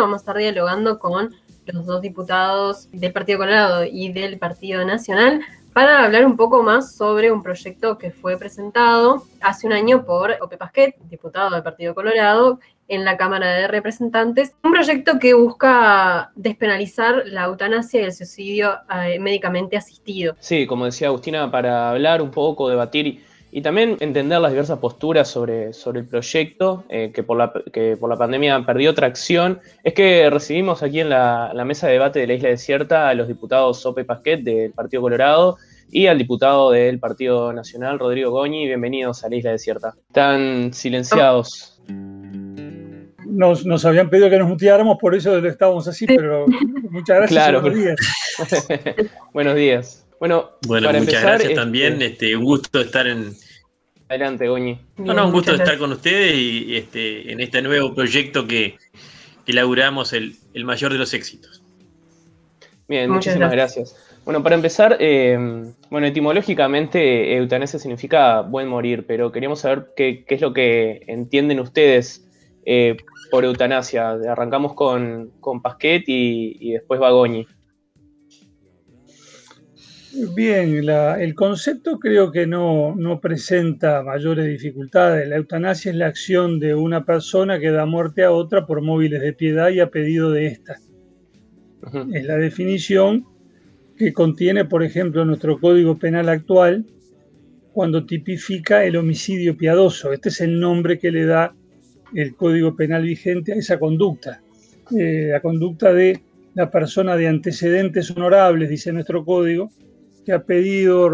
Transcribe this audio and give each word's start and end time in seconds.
vamos 0.00 0.16
a 0.16 0.20
estar 0.22 0.36
dialogando 0.36 0.98
con 0.98 1.34
los 1.66 1.86
dos 1.86 2.00
diputados 2.00 2.88
del 2.92 3.12
Partido 3.12 3.38
Colorado 3.38 3.84
y 3.84 4.12
del 4.12 4.38
Partido 4.38 4.84
Nacional 4.84 5.40
para 5.72 6.04
hablar 6.04 6.26
un 6.26 6.36
poco 6.36 6.62
más 6.62 6.96
sobre 6.96 7.32
un 7.32 7.42
proyecto 7.42 7.96
que 7.96 8.10
fue 8.10 8.36
presentado 8.36 9.24
hace 9.40 9.66
un 9.66 9.72
año 9.72 10.04
por 10.04 10.36
Ope 10.40 10.58
Pasquet, 10.58 10.96
diputado 11.08 11.50
del 11.50 11.62
Partido 11.62 11.94
Colorado, 11.94 12.60
en 12.88 13.04
la 13.06 13.16
Cámara 13.16 13.54
de 13.54 13.68
Representantes. 13.68 14.52
Un 14.62 14.72
proyecto 14.72 15.18
que 15.18 15.32
busca 15.32 16.30
despenalizar 16.34 17.22
la 17.26 17.44
eutanasia 17.44 18.02
y 18.02 18.04
el 18.04 18.12
suicidio 18.12 18.80
eh, 18.94 19.18
médicamente 19.18 19.78
asistido. 19.78 20.36
Sí, 20.40 20.66
como 20.66 20.84
decía 20.84 21.08
Agustina, 21.08 21.50
para 21.50 21.90
hablar 21.90 22.20
un 22.20 22.30
poco, 22.30 22.68
debatir 22.68 23.24
y 23.54 23.60
también 23.60 23.98
entender 24.00 24.40
las 24.40 24.50
diversas 24.50 24.78
posturas 24.78 25.28
sobre, 25.28 25.74
sobre 25.74 26.00
el 26.00 26.06
proyecto 26.06 26.84
eh, 26.88 27.12
que, 27.14 27.22
por 27.22 27.36
la, 27.36 27.52
que 27.70 27.98
por 27.98 28.08
la 28.08 28.16
pandemia 28.16 28.64
perdió 28.64 28.94
tracción, 28.94 29.60
es 29.84 29.92
que 29.92 30.30
recibimos 30.30 30.82
aquí 30.82 31.00
en 31.00 31.10
la, 31.10 31.52
mesa 31.66 31.86
de 31.86 31.92
debate 31.92 32.20
de 32.20 32.26
la 32.26 32.32
Isla 32.32 32.48
Desierta 32.48 33.10
a 33.10 33.14
los 33.14 33.28
diputados 33.28 33.78
Sope 33.78 34.04
Pasquet 34.04 34.42
del 34.42 34.72
Partido 34.72 35.02
Colorado 35.02 35.58
y 35.90 36.06
al 36.06 36.16
diputado 36.16 36.70
del 36.70 36.98
Partido 36.98 37.52
Nacional, 37.52 37.98
Rodrigo 37.98 38.30
Goñi. 38.30 38.66
Bienvenidos 38.66 39.22
a 39.22 39.28
la 39.28 39.36
Isla 39.36 39.50
Desierta. 39.50 39.94
Están 40.08 40.72
silenciados. 40.72 41.78
Nos, 43.26 43.66
nos, 43.66 43.84
habían 43.84 44.08
pedido 44.08 44.30
que 44.30 44.38
nos 44.38 44.48
muteáramos, 44.48 44.96
por 44.98 45.14
eso 45.14 45.36
estábamos 45.46 45.86
así, 45.86 46.06
pero 46.06 46.46
muchas 46.90 47.18
gracias. 47.18 47.30
Claro. 47.30 47.60
Buenos 47.60 47.78
días. 47.78 47.96
buenos 49.34 49.54
días. 49.56 50.06
Bueno, 50.22 50.52
muchas 50.68 51.20
gracias 51.20 51.54
también. 51.54 51.94
Este, 51.94 52.06
este, 52.06 52.36
un 52.36 52.44
gusto 52.44 52.80
estar 52.80 53.08
en. 53.08 53.32
Adelante, 54.08 54.46
Goñi. 54.46 54.78
No, 54.98 55.14
no, 55.14 55.26
un 55.26 55.32
gusto 55.32 55.52
estar 55.52 55.76
con 55.78 55.90
ustedes 55.90 56.36
y 56.36 56.76
este, 56.76 57.32
en 57.32 57.40
este 57.40 57.60
nuevo 57.60 57.92
proyecto 57.92 58.46
que, 58.46 58.76
que 59.44 59.52
laburamos 59.52 60.12
el, 60.12 60.36
mayor 60.62 60.92
de 60.92 60.98
los 61.00 61.12
éxitos. 61.12 61.64
Bien, 62.86 63.10
muchísimas 63.10 63.50
gracias. 63.50 63.96
Bueno, 64.24 64.44
para 64.44 64.54
empezar, 64.54 64.96
eh, 65.00 65.36
bueno, 65.90 66.06
etimológicamente 66.06 67.36
eutanasia 67.36 67.80
significa 67.80 68.42
buen 68.42 68.68
morir, 68.68 69.04
pero 69.08 69.32
queríamos 69.32 69.58
saber 69.58 69.88
qué, 69.96 70.24
es 70.28 70.40
lo 70.40 70.52
que 70.52 71.02
entienden 71.08 71.58
ustedes 71.58 72.24
eh, 72.64 72.96
por 73.32 73.44
eutanasia. 73.44 74.10
Arrancamos 74.12 74.74
con, 74.74 75.32
con 75.40 75.60
Pasquet 75.60 76.04
y, 76.06 76.58
y 76.60 76.72
después 76.74 77.00
va 77.00 77.10
Bien, 80.14 80.88
el 80.88 81.34
concepto 81.34 81.98
creo 81.98 82.30
que 82.30 82.46
no, 82.46 83.18
presenta 83.20 84.02
mayores 84.02 84.46
dificultades. 84.46 85.26
La 85.26 85.36
eutanasia 85.36 85.90
es 85.90 85.96
la 85.96 86.06
acción 86.06 86.60
de 86.60 86.74
una 86.74 87.04
persona 87.04 87.58
que 87.58 87.70
da 87.70 87.86
muerte 87.86 88.22
a 88.22 88.30
otra 88.30 88.66
por 88.66 88.82
móviles 88.82 89.22
de 89.22 89.32
piedad 89.32 89.70
y 89.70 89.80
a 89.80 89.90
pedido 89.90 90.30
de 90.30 90.48
ésta. 90.48 90.76
Es 92.12 92.24
la 92.24 92.36
definición 92.36 93.26
que 93.96 94.12
contiene, 94.12 94.66
por 94.66 94.82
ejemplo, 94.82 95.24
nuestro 95.24 95.58
Código 95.58 95.98
Penal 95.98 96.28
actual 96.28 96.84
cuando 97.72 98.04
tipifica 98.04 98.84
el 98.84 98.96
homicidio 98.96 99.56
piadoso. 99.56 100.12
Este 100.12 100.28
es 100.28 100.42
el 100.42 100.60
nombre 100.60 100.98
que 100.98 101.10
le 101.10 101.24
da 101.24 101.54
el 102.14 102.36
Código 102.36 102.76
Penal 102.76 103.02
vigente 103.02 103.52
a 103.54 103.56
esa 103.56 103.78
conducta. 103.78 104.42
Eh, 104.96 105.28
la 105.32 105.40
conducta 105.40 105.94
de 105.94 106.20
la 106.54 106.70
persona 106.70 107.16
de 107.16 107.28
antecedentes 107.28 108.10
honorables, 108.10 108.68
dice 108.68 108.92
nuestro 108.92 109.24
código, 109.24 109.70
que 110.24 110.32
ha 110.32 110.42
pedido, 110.42 111.10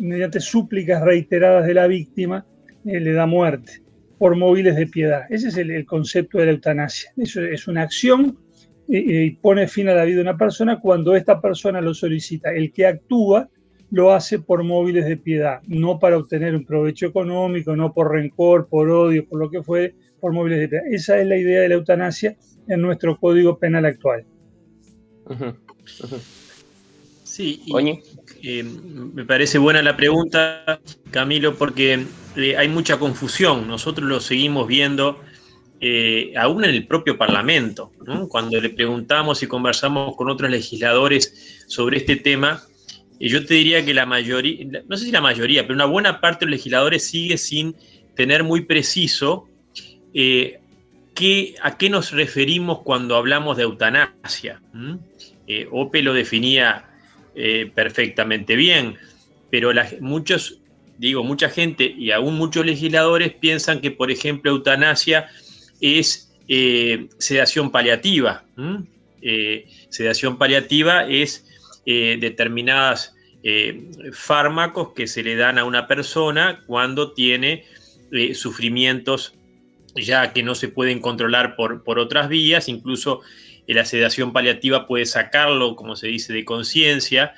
mediante 0.00 0.40
súplicas 0.40 1.02
reiteradas 1.02 1.66
de 1.66 1.74
la 1.74 1.86
víctima, 1.86 2.46
eh, 2.84 3.00
le 3.00 3.12
da 3.12 3.26
muerte 3.26 3.82
por 4.18 4.36
móviles 4.36 4.76
de 4.76 4.86
piedad. 4.86 5.22
Ese 5.30 5.48
es 5.48 5.56
el, 5.56 5.84
concepto 5.84 6.38
de 6.38 6.46
la 6.46 6.52
eutanasia. 6.52 7.12
Eso 7.16 7.42
es 7.42 7.66
una 7.66 7.82
acción 7.82 8.38
y 8.88 9.30
pone 9.30 9.68
fin 9.68 9.88
a 9.88 9.94
la 9.94 10.04
vida 10.04 10.16
de 10.16 10.22
una 10.22 10.36
persona 10.36 10.78
cuando 10.78 11.16
esta 11.16 11.40
persona 11.40 11.80
lo 11.80 11.94
solicita. 11.94 12.52
El 12.52 12.72
que 12.72 12.86
actúa 12.86 13.48
lo 13.92 14.12
hace 14.12 14.38
por 14.38 14.64
móviles 14.64 15.04
de 15.04 15.18
piedad, 15.18 15.60
no 15.66 15.98
para 15.98 16.16
obtener 16.16 16.54
un 16.54 16.64
provecho 16.64 17.06
económico, 17.06 17.76
no 17.76 17.92
por 17.92 18.10
rencor, 18.10 18.66
por 18.66 18.88
odio, 18.90 19.28
por 19.28 19.38
lo 19.38 19.50
que 19.50 19.62
fue, 19.62 19.94
por 20.18 20.32
móviles 20.32 20.60
de 20.60 20.68
piedad. 20.68 20.84
Esa 20.90 21.20
es 21.20 21.26
la 21.26 21.36
idea 21.36 21.60
de 21.60 21.68
la 21.68 21.74
eutanasia 21.74 22.36
en 22.68 22.80
nuestro 22.80 23.18
Código 23.18 23.58
Penal 23.58 23.84
actual. 23.84 24.24
Sí, 27.22 27.62
eh, 28.44 28.64
me 28.64 29.24
parece 29.24 29.58
buena 29.58 29.82
la 29.82 29.96
pregunta, 29.96 30.80
Camilo, 31.12 31.54
porque 31.54 32.04
eh, 32.36 32.56
hay 32.56 32.68
mucha 32.68 32.98
confusión. 32.98 33.68
Nosotros 33.68 34.08
lo 34.08 34.18
seguimos 34.18 34.66
viendo 34.66 35.20
eh, 35.80 36.32
aún 36.36 36.64
en 36.64 36.70
el 36.70 36.86
propio 36.86 37.16
Parlamento. 37.16 37.92
Cuando 38.28 38.60
le 38.60 38.70
preguntamos 38.70 39.42
y 39.44 39.46
conversamos 39.46 40.16
con 40.16 40.28
otros 40.28 40.50
legisladores 40.50 41.64
sobre 41.68 41.98
este 41.98 42.16
tema, 42.16 42.60
yo 43.20 43.46
te 43.46 43.54
diría 43.54 43.84
que 43.84 43.94
la 43.94 44.06
mayoría, 44.06 44.82
no 44.88 44.96
sé 44.96 45.04
si 45.04 45.12
la 45.12 45.20
mayoría, 45.20 45.62
pero 45.62 45.74
una 45.74 45.84
buena 45.84 46.20
parte 46.20 46.44
de 46.44 46.50
los 46.50 46.58
legisladores 46.58 47.04
sigue 47.04 47.38
sin 47.38 47.76
tener 48.16 48.42
muy 48.42 48.62
preciso 48.62 49.48
qué, 50.12 51.54
a 51.62 51.76
qué 51.78 51.90
nos 51.90 52.10
referimos 52.10 52.80
cuando 52.80 53.14
hablamos 53.14 53.56
de 53.56 53.62
eutanasia. 53.62 54.60
OPE 55.70 56.02
lo 56.02 56.12
definía 56.14 56.91
eh, 57.34 57.70
perfectamente 57.74 58.56
bien, 58.56 58.96
pero 59.50 59.72
muchos, 60.00 60.58
digo, 60.98 61.24
mucha 61.24 61.48
gente 61.48 61.84
y 61.84 62.10
aún 62.10 62.36
muchos 62.36 62.64
legisladores 62.66 63.32
piensan 63.32 63.80
que, 63.80 63.90
por 63.90 64.10
ejemplo, 64.10 64.50
eutanasia 64.50 65.28
es 65.80 66.32
eh, 66.48 67.08
sedación 67.18 67.70
paliativa. 67.70 68.44
Eh, 69.20 69.66
sedación 69.88 70.38
paliativa 70.38 71.06
es 71.08 71.46
determinadas 71.84 73.14
fármacos 74.12 74.92
que 74.94 75.08
se 75.08 75.24
le 75.24 75.34
dan 75.34 75.58
a 75.58 75.64
una 75.64 75.88
persona 75.88 76.62
cuando 76.66 77.12
tiene 77.12 77.64
sufrimientos 78.34 79.34
ya 79.96 80.32
que 80.32 80.42
no 80.42 80.54
se 80.54 80.68
pueden 80.68 81.00
controlar 81.00 81.56
por, 81.56 81.82
por 81.82 81.98
otras 81.98 82.28
vías, 82.28 82.68
incluso 82.68 83.20
la 83.66 83.84
sedación 83.84 84.32
paliativa 84.32 84.86
puede 84.86 85.06
sacarlo, 85.06 85.76
como 85.76 85.96
se 85.96 86.08
dice, 86.08 86.32
de 86.32 86.44
conciencia, 86.44 87.34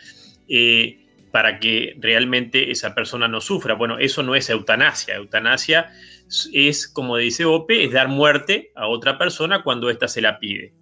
eh, 0.49 1.01
para 1.31 1.59
que 1.59 1.97
realmente 1.99 2.71
esa 2.71 2.95
persona 2.95 3.27
no 3.27 3.41
sufra. 3.41 3.75
Bueno, 3.75 3.99
eso 3.99 4.23
no 4.23 4.37
es 4.37 4.51
eutanasia. 4.51 5.17
Eutanasia 5.17 5.91
es, 6.53 6.87
como 6.87 7.17
dice 7.17 7.45
Ope, 7.45 7.85
es 7.85 7.93
dar 7.93 8.07
muerte 8.09 8.71
a 8.77 8.87
otra 8.87 9.19
persona 9.19 9.63
cuando 9.63 9.91
ésta 9.91 10.07
se 10.07 10.21
la 10.21 10.39
pide. 10.39 10.75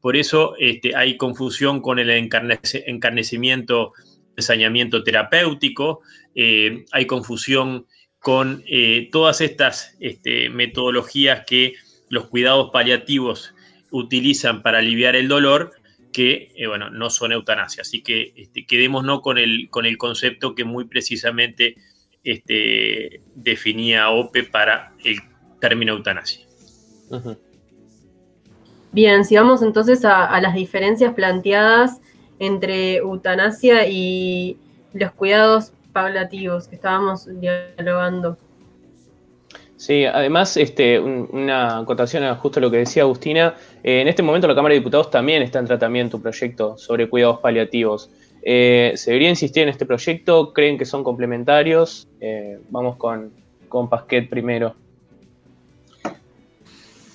Por 0.00 0.16
eso 0.16 0.54
este, 0.58 0.96
hay 0.96 1.16
confusión 1.18 1.82
con 1.82 1.98
el 1.98 2.08
encarnecimiento, 2.08 3.92
ensañamiento 4.36 5.02
terapéutico, 5.02 6.00
eh, 6.34 6.86
hay 6.92 7.06
confusión 7.06 7.86
con 8.20 8.64
eh, 8.66 9.10
todas 9.12 9.42
estas 9.42 9.96
este, 10.00 10.48
metodologías 10.48 11.44
que 11.46 11.74
los 12.08 12.28
cuidados 12.28 12.70
paliativos 12.72 13.53
utilizan 13.94 14.62
para 14.62 14.78
aliviar 14.78 15.14
el 15.14 15.28
dolor 15.28 15.72
que 16.12 16.52
eh, 16.56 16.66
bueno, 16.66 16.90
no 16.90 17.10
son 17.10 17.32
eutanasia. 17.32 17.82
Así 17.82 18.02
que 18.02 18.32
este, 18.36 18.66
quedémonos 18.66 19.20
con 19.20 19.38
el, 19.38 19.68
con 19.70 19.86
el 19.86 19.96
concepto 19.98 20.54
que 20.54 20.64
muy 20.64 20.84
precisamente 20.86 21.76
este, 22.24 23.22
definía 23.34 24.10
OPE 24.10 24.44
para 24.44 24.92
el 25.04 25.18
término 25.60 25.92
eutanasia. 25.92 26.44
Bien, 28.90 29.24
si 29.24 29.36
vamos 29.36 29.62
entonces 29.62 30.04
a, 30.04 30.40
las 30.40 30.54
diferencias 30.54 31.14
planteadas 31.14 32.00
entre 32.40 32.96
eutanasia 32.96 33.86
y 33.86 34.58
los 34.92 35.12
cuidados 35.12 35.72
paliativos 35.92 36.66
que 36.66 36.74
estábamos 36.74 37.28
dialogando. 37.40 38.38
Sí, 39.84 40.06
además, 40.06 40.56
este, 40.56 40.98
una 40.98 41.80
acotación 41.80 42.24
a 42.24 42.36
justo 42.36 42.58
lo 42.58 42.70
que 42.70 42.78
decía 42.78 43.02
Agustina, 43.02 43.54
eh, 43.82 44.00
en 44.00 44.08
este 44.08 44.22
momento 44.22 44.48
la 44.48 44.54
Cámara 44.54 44.72
de 44.72 44.78
Diputados 44.78 45.10
también 45.10 45.42
está 45.42 45.58
en 45.58 45.66
tratamiento 45.66 46.16
un 46.16 46.22
proyecto 46.22 46.78
sobre 46.78 47.06
cuidados 47.06 47.40
paliativos. 47.40 48.10
Eh, 48.40 48.94
¿Se 48.96 49.10
debería 49.10 49.28
insistir 49.28 49.64
en 49.64 49.68
este 49.68 49.84
proyecto? 49.84 50.54
¿Creen 50.54 50.78
que 50.78 50.86
son 50.86 51.04
complementarios? 51.04 52.08
Eh, 52.18 52.60
vamos 52.70 52.96
con, 52.96 53.30
con 53.68 53.90
Pasquet 53.90 54.26
primero. 54.30 54.74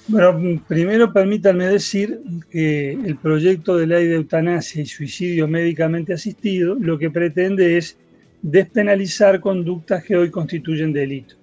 Bueno, 0.07 0.61
primero 0.67 1.11
permítanme 1.11 1.65
decir 1.65 2.21
que 2.51 2.91
el 2.91 3.15
proyecto 3.17 3.77
de 3.77 3.87
ley 3.87 4.05
de 4.05 4.17
eutanasia 4.17 4.83
y 4.83 4.85
suicidio 4.85 5.47
médicamente 5.47 6.13
asistido 6.13 6.75
lo 6.75 6.99
que 6.99 7.09
pretende 7.09 7.79
es 7.79 7.97
despenalizar 8.43 9.39
conductas 9.39 10.03
que 10.03 10.15
hoy 10.15 10.29
constituyen 10.29 10.93
delito. 10.93 11.39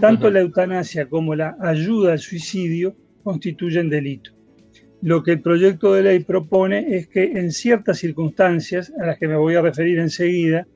Tanto 0.00 0.30
la 0.30 0.40
eutanasia 0.40 1.08
como 1.08 1.34
la 1.34 1.56
ayuda 1.60 2.12
al 2.12 2.18
suicidio 2.18 2.96
constituyen 3.22 3.88
delito. 3.88 4.32
Lo 5.02 5.22
que 5.22 5.32
el 5.32 5.42
proyecto 5.42 5.92
de 5.92 6.02
ley 6.02 6.24
propone 6.24 6.96
es 6.96 7.08
que 7.08 7.24
en 7.24 7.52
ciertas 7.52 7.98
circunstancias, 7.98 8.92
a 9.00 9.06
las 9.06 9.18
que 9.18 9.28
me 9.28 9.36
voy 9.36 9.54
a 9.54 9.62
referir 9.62 9.98
enseguida, 9.98 10.66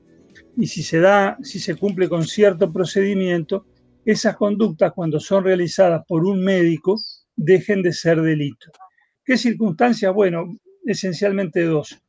y 0.55 0.67
si 0.67 0.83
se 0.83 0.99
da, 0.99 1.37
si 1.41 1.59
se 1.59 1.75
cumple 1.75 2.07
con 2.09 2.25
cierto 2.25 2.71
procedimiento, 2.71 3.65
esas 4.05 4.35
conductas, 4.37 4.93
cuando 4.93 5.19
son 5.19 5.43
realizadas 5.43 6.03
por 6.07 6.25
un 6.25 6.43
médico, 6.43 6.95
dejen 7.35 7.81
de 7.81 7.93
ser 7.93 8.21
delito. 8.21 8.71
¿Qué 9.23 9.37
circunstancias? 9.37 10.13
Bueno, 10.13 10.45
esencialmente 10.85 11.63
dos. 11.63 12.01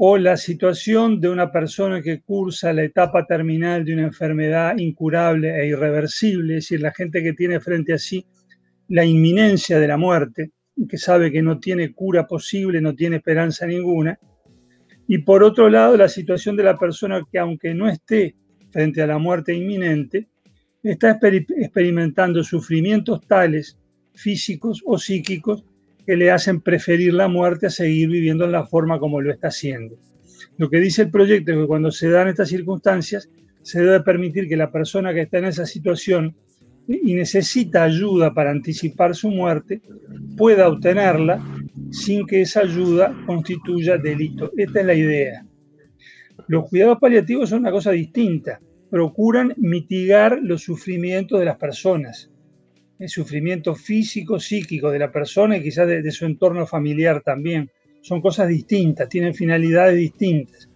O 0.00 0.16
la 0.16 0.36
situación 0.36 1.20
de 1.20 1.28
una 1.28 1.50
persona 1.50 2.00
que 2.00 2.20
cursa 2.20 2.72
la 2.72 2.84
etapa 2.84 3.26
terminal 3.26 3.84
de 3.84 3.94
una 3.94 4.04
enfermedad 4.04 4.78
incurable 4.78 5.60
e 5.60 5.66
irreversible, 5.66 6.58
es 6.58 6.64
decir, 6.64 6.80
la 6.80 6.92
gente 6.92 7.20
que 7.20 7.32
tiene 7.32 7.58
frente 7.58 7.92
a 7.92 7.98
sí 7.98 8.24
la 8.88 9.04
inminencia 9.04 9.80
de 9.80 9.88
la 9.88 9.96
muerte, 9.96 10.52
que 10.88 10.98
sabe 10.98 11.32
que 11.32 11.42
no 11.42 11.58
tiene 11.58 11.92
cura 11.92 12.28
posible, 12.28 12.80
no 12.80 12.94
tiene 12.94 13.16
esperanza 13.16 13.66
ninguna. 13.66 14.16
Y 15.08 15.18
por 15.18 15.42
otro 15.42 15.68
lado, 15.68 15.96
la 15.96 16.08
situación 16.08 16.54
de 16.54 16.62
la 16.62 16.78
persona 16.78 17.22
que 17.30 17.40
aunque 17.40 17.74
no 17.74 17.88
esté 17.88 18.36
frente 18.70 19.02
a 19.02 19.06
la 19.08 19.18
muerte 19.18 19.52
inminente, 19.52 20.28
está 20.80 21.18
experimentando 21.20 22.44
sufrimientos 22.44 23.26
tales, 23.26 23.76
físicos 24.14 24.80
o 24.86 24.96
psíquicos, 24.96 25.64
que 26.08 26.16
le 26.16 26.30
hacen 26.30 26.62
preferir 26.62 27.12
la 27.12 27.28
muerte 27.28 27.66
a 27.66 27.70
seguir 27.70 28.08
viviendo 28.08 28.46
en 28.46 28.52
la 28.52 28.64
forma 28.64 28.98
como 28.98 29.20
lo 29.20 29.30
está 29.30 29.48
haciendo. 29.48 29.98
Lo 30.56 30.70
que 30.70 30.80
dice 30.80 31.02
el 31.02 31.10
proyecto 31.10 31.52
es 31.52 31.58
que 31.58 31.66
cuando 31.66 31.90
se 31.90 32.08
dan 32.08 32.28
estas 32.28 32.48
circunstancias, 32.48 33.28
se 33.60 33.82
debe 33.82 34.00
permitir 34.00 34.48
que 34.48 34.56
la 34.56 34.72
persona 34.72 35.12
que 35.12 35.20
está 35.20 35.36
en 35.36 35.44
esa 35.44 35.66
situación 35.66 36.34
y 36.88 37.12
necesita 37.12 37.84
ayuda 37.84 38.32
para 38.32 38.50
anticipar 38.50 39.14
su 39.14 39.28
muerte, 39.28 39.82
pueda 40.34 40.68
obtenerla 40.68 41.44
sin 41.90 42.26
que 42.26 42.40
esa 42.40 42.60
ayuda 42.60 43.14
constituya 43.26 43.98
delito. 43.98 44.50
Esta 44.56 44.80
es 44.80 44.86
la 44.86 44.94
idea. 44.94 45.44
Los 46.46 46.70
cuidados 46.70 46.96
paliativos 46.98 47.50
son 47.50 47.58
una 47.58 47.70
cosa 47.70 47.90
distinta. 47.90 48.62
Procuran 48.88 49.52
mitigar 49.58 50.38
los 50.40 50.62
sufrimientos 50.62 51.38
de 51.38 51.44
las 51.44 51.58
personas, 51.58 52.30
el 52.98 53.08
sufrimiento 53.08 53.74
físico, 53.74 54.40
psíquico 54.40 54.90
de 54.90 54.98
la 54.98 55.12
persona 55.12 55.56
y 55.56 55.62
quizás 55.62 55.86
de, 55.86 56.10
su 56.10 56.26
entorno 56.26 56.66
familiar 56.66 57.22
también. 57.22 57.70
Son 58.00 58.20
cosas 58.20 58.48
distintas, 58.48 59.08
tienen 59.08 59.34
finalidades 59.34 59.96
distintas. 59.96 60.68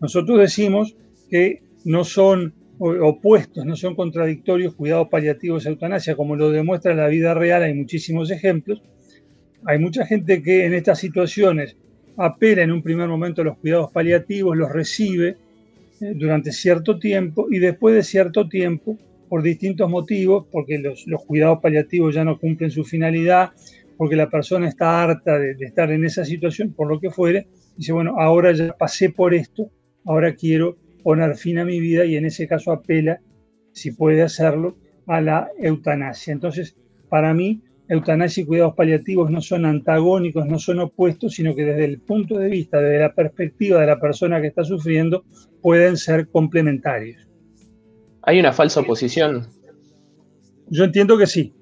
Nosotros 0.00 0.38
decimos 0.38 0.96
que 1.30 1.62
no 1.84 2.04
son 2.04 2.54
opuestos, 2.78 3.64
no 3.64 3.76
son 3.76 3.94
contradictorios 3.94 4.74
cuidados 4.74 5.08
paliativos 5.08 5.64
y 5.64 5.68
eutanasia, 5.68 6.16
como 6.16 6.36
lo 6.36 6.50
demuestra 6.50 6.94
la 6.94 7.06
vida 7.08 7.34
real, 7.34 7.62
hay 7.62 7.74
muchísimos 7.74 8.30
ejemplos. 8.30 8.82
Hay 9.64 9.78
mucha 9.78 10.04
gente 10.04 10.42
que 10.42 10.66
en 10.66 10.74
estas 10.74 10.98
situaciones 10.98 11.76
apela 12.16 12.62
en 12.62 12.72
un 12.72 12.82
primer 12.82 13.08
momento 13.08 13.42
a 13.42 13.44
los 13.44 13.58
cuidados 13.58 13.90
paliativos, 13.92 14.56
los 14.56 14.70
recibe 14.70 15.36
eh, 16.00 16.12
durante 16.14 16.52
cierto 16.52 16.98
tiempo 16.98 17.46
y 17.50 17.58
después 17.58 17.94
de 17.94 18.02
cierto 18.02 18.48
tiempo, 18.48 18.98
por 19.32 19.42
distintos 19.42 19.88
motivos, 19.88 20.44
porque 20.52 20.78
los, 20.78 21.06
cuidados 21.24 21.60
paliativos 21.62 22.14
ya 22.14 22.22
no 22.22 22.38
cumplen 22.38 22.70
su 22.70 22.84
finalidad, 22.84 23.52
porque 23.96 24.14
la 24.14 24.28
persona 24.28 24.68
está 24.68 25.02
harta 25.02 25.38
de, 25.38 25.54
de 25.54 25.64
estar 25.64 25.90
en 25.90 26.04
esa 26.04 26.22
situación, 26.26 26.74
por 26.74 26.86
lo 26.86 27.00
que 27.00 27.08
fuere, 27.08 27.46
dice, 27.78 27.94
bueno, 27.94 28.16
ahora 28.18 28.52
ya 28.52 28.76
pasé 28.78 29.08
por 29.08 29.32
esto, 29.32 29.70
ahora 30.04 30.34
quiero 30.34 30.76
poner 31.02 31.34
fin 31.36 31.56
a 31.56 31.64
mi 31.64 31.80
vida 31.80 32.04
y 32.04 32.16
en 32.16 32.26
ese 32.26 32.46
caso 32.46 32.72
apela, 32.72 33.22
si 33.72 33.92
puede 33.92 34.20
hacerlo, 34.20 34.76
a 35.06 35.22
la 35.22 35.48
eutanasia. 35.58 36.34
Entonces, 36.34 36.76
para 37.08 37.32
mí, 37.32 37.62
eutanasia 37.88 38.42
y 38.42 38.44
cuidados 38.44 38.74
paliativos 38.74 39.30
no 39.30 39.40
son 39.40 39.64
antagónicos, 39.64 40.44
no 40.44 40.58
son 40.58 40.80
opuestos, 40.80 41.32
sino 41.32 41.54
que 41.54 41.64
desde 41.64 41.86
el 41.86 42.00
punto 42.02 42.36
de 42.36 42.50
vista, 42.50 42.82
desde 42.82 42.98
la 42.98 43.14
perspectiva 43.14 43.80
de 43.80 43.86
la 43.86 43.98
persona 43.98 44.42
que 44.42 44.48
está 44.48 44.62
sufriendo, 44.62 45.24
pueden 45.62 45.96
ser 45.96 46.28
complementarios. 46.28 47.31
¿Hay 48.22 48.38
una 48.38 48.52
falsa 48.52 48.80
oposición? 48.80 49.48
Yo 50.68 50.84
entiendo 50.84 51.18
que 51.18 51.26
sí. 51.26 51.54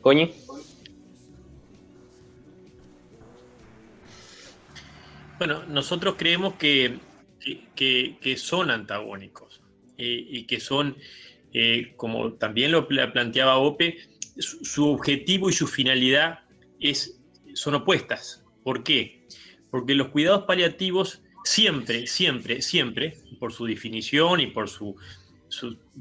Coñi. 0.00 0.32
Bueno, 5.38 5.64
nosotros 5.66 6.16
creemos 6.18 6.54
que, 6.54 6.98
que, 7.74 8.36
son 8.36 8.70
antagónicos 8.70 9.62
eh, 9.96 10.26
y 10.28 10.46
que 10.46 10.60
son, 10.60 10.96
eh, 11.54 11.94
como 11.96 12.34
también 12.34 12.72
lo 12.72 12.86
planteaba 12.86 13.56
Ope, 13.56 13.96
su, 14.36 14.88
objetivo 14.88 15.48
y 15.48 15.54
su 15.54 15.66
finalidad 15.66 16.40
es, 16.78 17.18
son 17.54 17.74
opuestas. 17.74 18.44
¿Por 18.62 18.82
qué? 18.82 19.26
Porque 19.70 19.94
los 19.94 20.08
cuidados 20.08 20.44
paliativos 20.44 21.22
siempre, 21.44 22.06
siempre, 22.06 22.62
siempre, 22.62 23.16
por 23.38 23.52
su 23.52 23.66
definición 23.66 24.40
y 24.40 24.48
por 24.48 24.68
su, 24.68 24.96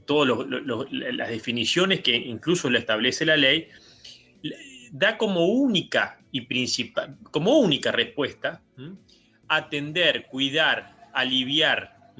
todas 0.05 0.47
las 0.91 1.29
definiciones 1.29 2.01
que 2.01 2.15
incluso 2.15 2.69
lo 2.69 2.77
establece 2.77 3.25
la 3.25 3.37
ley, 3.37 3.67
da 4.91 5.17
como 5.17 5.47
única 5.47 6.19
y 6.31 6.41
principal, 6.41 7.17
como 7.31 7.59
única 7.59 7.91
respuesta 7.91 8.61
atender, 9.49 10.27
cuidar, 10.27 11.09
aliviar, 11.13 12.13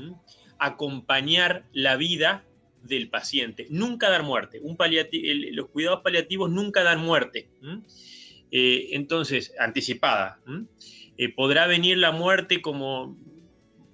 acompañar 0.58 1.64
la 1.72 1.96
vida 1.96 2.44
del 2.84 3.10
paciente. 3.10 3.68
Nunca 3.70 4.10
dar 4.10 4.24
muerte. 4.24 4.60
Los 5.52 5.70
cuidados 5.70 6.02
paliativos 6.02 6.50
nunca 6.50 6.84
dan 6.84 7.00
muerte. 7.00 7.50
Eh, 8.52 8.90
entonces, 8.92 9.54
anticipada. 9.60 10.40
Eh, 11.22 11.28
podrá 11.28 11.68
venir 11.68 11.98
la 11.98 12.14
muerte 12.14 12.62
como, 12.62 13.18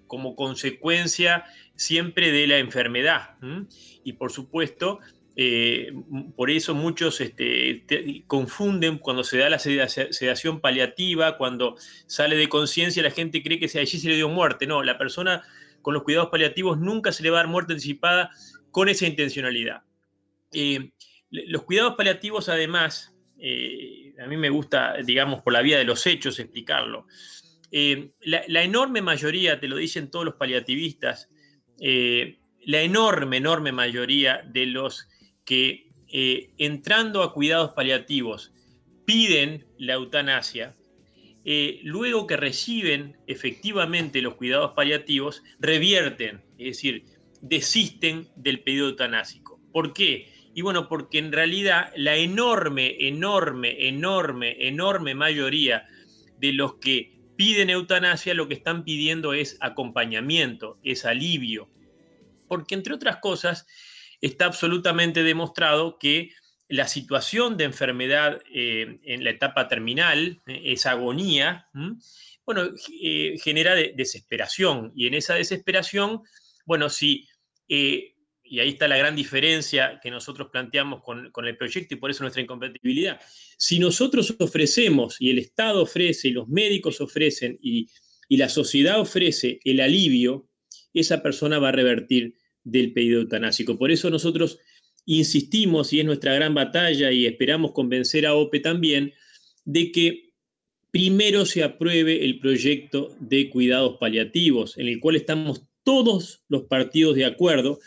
como 0.06 0.36
consecuencia 0.36 1.44
siempre 1.76 2.32
de 2.32 2.46
la 2.46 2.60
enfermedad. 2.60 3.40
Y 4.04 4.14
por 4.14 4.32
supuesto, 4.32 5.00
eh, 5.36 5.92
por 6.36 6.52
eso 6.52 6.76
muchos 6.76 7.20
este, 7.22 7.84
confunden 8.28 9.00
cuando 9.00 9.24
se 9.24 9.40
da 9.40 9.50
la 9.50 9.58
sedación 9.58 10.62
paliativa, 10.62 11.36
cuando 11.40 11.78
sale 12.06 12.36
de 12.36 12.48
conciencia, 12.48 13.02
la 13.02 13.10
gente 13.10 13.42
cree 13.42 13.60
que 13.60 13.80
allí 13.80 13.98
se 13.98 14.08
le 14.08 14.18
dio 14.18 14.30
muerte. 14.30 14.68
No, 14.68 14.84
la 14.84 15.00
persona 15.00 15.42
con 15.82 15.96
los 15.96 16.04
cuidados 16.04 16.30
paliativos 16.30 16.78
nunca 16.78 17.12
se 17.12 17.24
le 17.24 17.32
va 17.32 17.40
a 17.40 17.42
dar 17.42 17.50
muerte 17.50 17.74
anticipada 17.74 18.30
con 18.70 18.88
esa 18.88 19.08
intencionalidad. 19.08 19.82
Eh, 20.54 20.92
los 21.32 21.64
cuidados 21.64 21.96
paliativos, 21.96 22.50
además, 22.50 23.16
a 24.20 24.28
mí 24.28 24.38
me 24.38 24.50
gusta, 24.50 24.96
digamos, 25.04 25.42
por 25.42 25.54
la 25.54 25.62
vía 25.62 25.78
de 25.78 25.84
los 25.84 26.06
hechos 26.06 26.40
explicarlo. 26.40 27.08
La, 27.72 28.44
la, 28.48 28.64
enorme 28.64 29.02
mayoría, 29.02 29.60
te 29.60 29.68
lo 29.68 29.76
dicen 29.76 30.10
todos 30.10 30.24
los 30.24 30.36
paliativistas, 30.36 31.30
la 31.78 32.82
enorme, 32.82 33.38
enorme 33.38 33.72
mayoría 33.72 34.42
de 34.46 34.66
los 34.66 35.08
que 35.46 35.86
eh, 36.08 36.52
entrando 36.58 37.24
a 37.24 37.34
cuidados 37.34 37.72
paliativos 37.72 38.54
piden 39.06 39.68
la 39.78 39.94
eutanasia, 39.94 40.76
eh, 41.44 41.80
luego 41.84 42.26
que 42.26 42.38
reciben 42.38 43.18
efectivamente 43.28 44.22
los 44.22 44.36
cuidados 44.36 44.72
paliativos, 44.72 45.44
revierten, 45.60 46.44
es 46.58 46.78
decir, 46.78 47.06
desisten 47.42 48.28
del 48.36 48.62
pedido 48.62 48.88
eutanásico. 48.88 49.60
¿Por 49.72 49.94
qué? 49.94 50.32
Y 50.56 50.62
bueno, 50.62 50.88
porque 50.88 51.20
en 51.20 51.34
realidad 51.34 51.92
la 51.98 52.16
enorme, 52.16 52.96
enorme, 53.08 53.88
enorme, 53.90 54.56
enorme 54.66 55.14
mayoría 55.14 55.86
de 56.40 56.54
los 56.54 56.76
que 56.76 57.20
piden 57.36 57.70
eutanasia 57.70 58.34
lo 58.34 58.48
que 58.48 58.54
están 58.54 58.86
pidiendo 58.86 59.34
es 59.34 59.58
acompañamiento, 59.60 60.80
es 60.82 61.04
alivio. 61.04 61.70
Porque 62.48 62.74
entre 62.74 62.94
otras 62.94 63.18
cosas, 63.18 63.68
está 64.22 64.46
absolutamente 64.46 65.24
demostrado 65.24 66.00
que 66.00 66.30
la 66.70 66.88
situación 66.88 67.58
de 67.58 67.66
enfermedad 67.66 68.42
eh, 68.50 69.00
en 69.04 69.26
la 69.26 69.32
etapa 69.32 69.68
terminal, 69.68 70.42
eh, 70.48 70.62
esa 70.68 70.92
agonía, 70.92 71.68
bueno, 72.46 72.70
eh, 73.04 73.36
genera 73.44 73.76
desesperación. 73.76 74.94
Y 74.96 75.08
en 75.08 75.16
esa 75.16 75.36
desesperación, 75.36 76.22
bueno, 76.66 76.90
si, 76.90 77.28
y 78.46 78.60
ahí 78.60 78.70
está 78.70 78.88
la 78.88 78.98
gran 78.98 79.16
diferencia 79.16 80.00
que 80.02 80.12
nosotros 80.12 80.50
planteamos 80.52 81.02
con, 81.04 81.32
el 81.46 81.58
proyecto 81.58 81.96
y 81.96 81.98
por 81.98 82.12
eso 82.12 82.24
nuestra 82.24 82.42
incompatibilidad, 82.42 83.20
si 83.58 83.80
nosotros 83.80 84.36
ofrecemos, 84.40 85.18
y 85.20 85.32
el 85.32 85.40
Estado 85.40 85.82
ofrece, 85.82 86.30
y 86.30 86.32
los 86.32 86.48
médicos 86.48 87.02
ofrecen, 87.02 87.58
y, 87.62 87.90
y 88.30 88.38
la 88.38 88.50
sociedad 88.50 89.00
ofrece 89.00 89.60
el 89.64 89.82
alivio, 89.82 90.48
esa 90.94 91.22
persona 91.22 91.60
va 91.60 91.70
a 91.70 91.74
revertir 91.74 92.36
del 92.64 92.94
pedido 92.94 93.22
eutanásico. 93.22 93.78
Por 93.78 93.92
eso 93.92 94.10
nosotros 94.10 94.60
insistimos, 95.06 95.94
y 95.94 96.00
es 96.00 96.06
nuestra 96.06 96.34
gran 96.34 96.54
batalla, 96.54 97.12
y 97.12 97.26
esperamos 97.26 97.72
convencer 97.72 98.26
a 98.26 98.36
OPE 98.36 98.60
también, 98.60 99.14
de 99.64 99.92
que 99.92 100.34
primero 100.92 101.46
se 101.46 101.64
apruebe 101.64 102.24
el 102.24 102.40
proyecto 102.40 103.16
de 103.20 103.50
cuidados 103.50 103.98
paliativos, 104.00 104.78
en 104.78 104.88
el 104.88 105.00
cual 105.00 105.16
estamos 105.16 105.64
todos 105.84 106.44
los 106.48 106.64
partidos 106.64 107.16
de 107.16 107.26
acuerdo, 107.26 107.80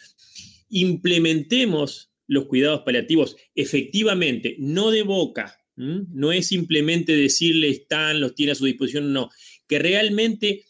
implementemos 0.70 2.12
los 2.26 2.46
cuidados 2.46 2.82
paliativos 2.82 3.36
efectivamente, 3.54 4.56
no 4.58 4.90
de 4.90 5.02
boca, 5.02 5.54
no 5.76 6.32
es 6.32 6.48
simplemente 6.48 7.14
decirle 7.14 7.68
están, 7.68 8.20
los 8.20 8.34
tiene 8.34 8.52
a 8.52 8.56
su 8.56 8.64
disposición, 8.64 9.12
no, 9.12 9.30
que 9.68 9.78
realmente 9.78 10.64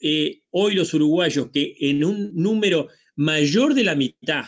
eh, 0.00 0.42
hoy 0.50 0.74
los 0.74 0.94
uruguayos 0.94 1.50
que 1.50 1.74
en 1.80 2.04
un 2.04 2.30
número 2.34 2.88
mayor 3.16 3.74
de 3.74 3.82
la 3.82 3.96
mitad 3.96 4.44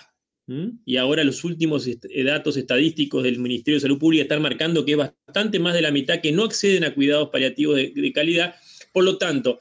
y 0.85 0.97
ahora 0.97 1.25
los 1.25 1.43
últimos 1.43 1.89
eh, 1.89 1.99
datos 2.23 2.57
estadísticos 2.57 3.25
del 3.25 3.41
Ministerio 3.41 3.77
de 3.77 3.83
Salud 3.83 3.99
Pública 3.99 4.23
están 4.23 4.43
marcando 4.43 4.85
que 4.85 4.93
es 4.93 4.99
bastante 4.99 5.59
más 5.59 5.75
de 5.75 5.83
la 5.83 5.91
mitad 5.91 6.21
que 6.21 6.31
no 6.31 6.45
acceden 6.45 6.85
a 6.85 6.95
cuidados 6.95 7.31
paliativos 7.31 7.77
de, 7.77 8.13
calidad. 8.15 8.55
Por 8.93 9.05
lo 9.05 9.19
tanto, 9.19 9.59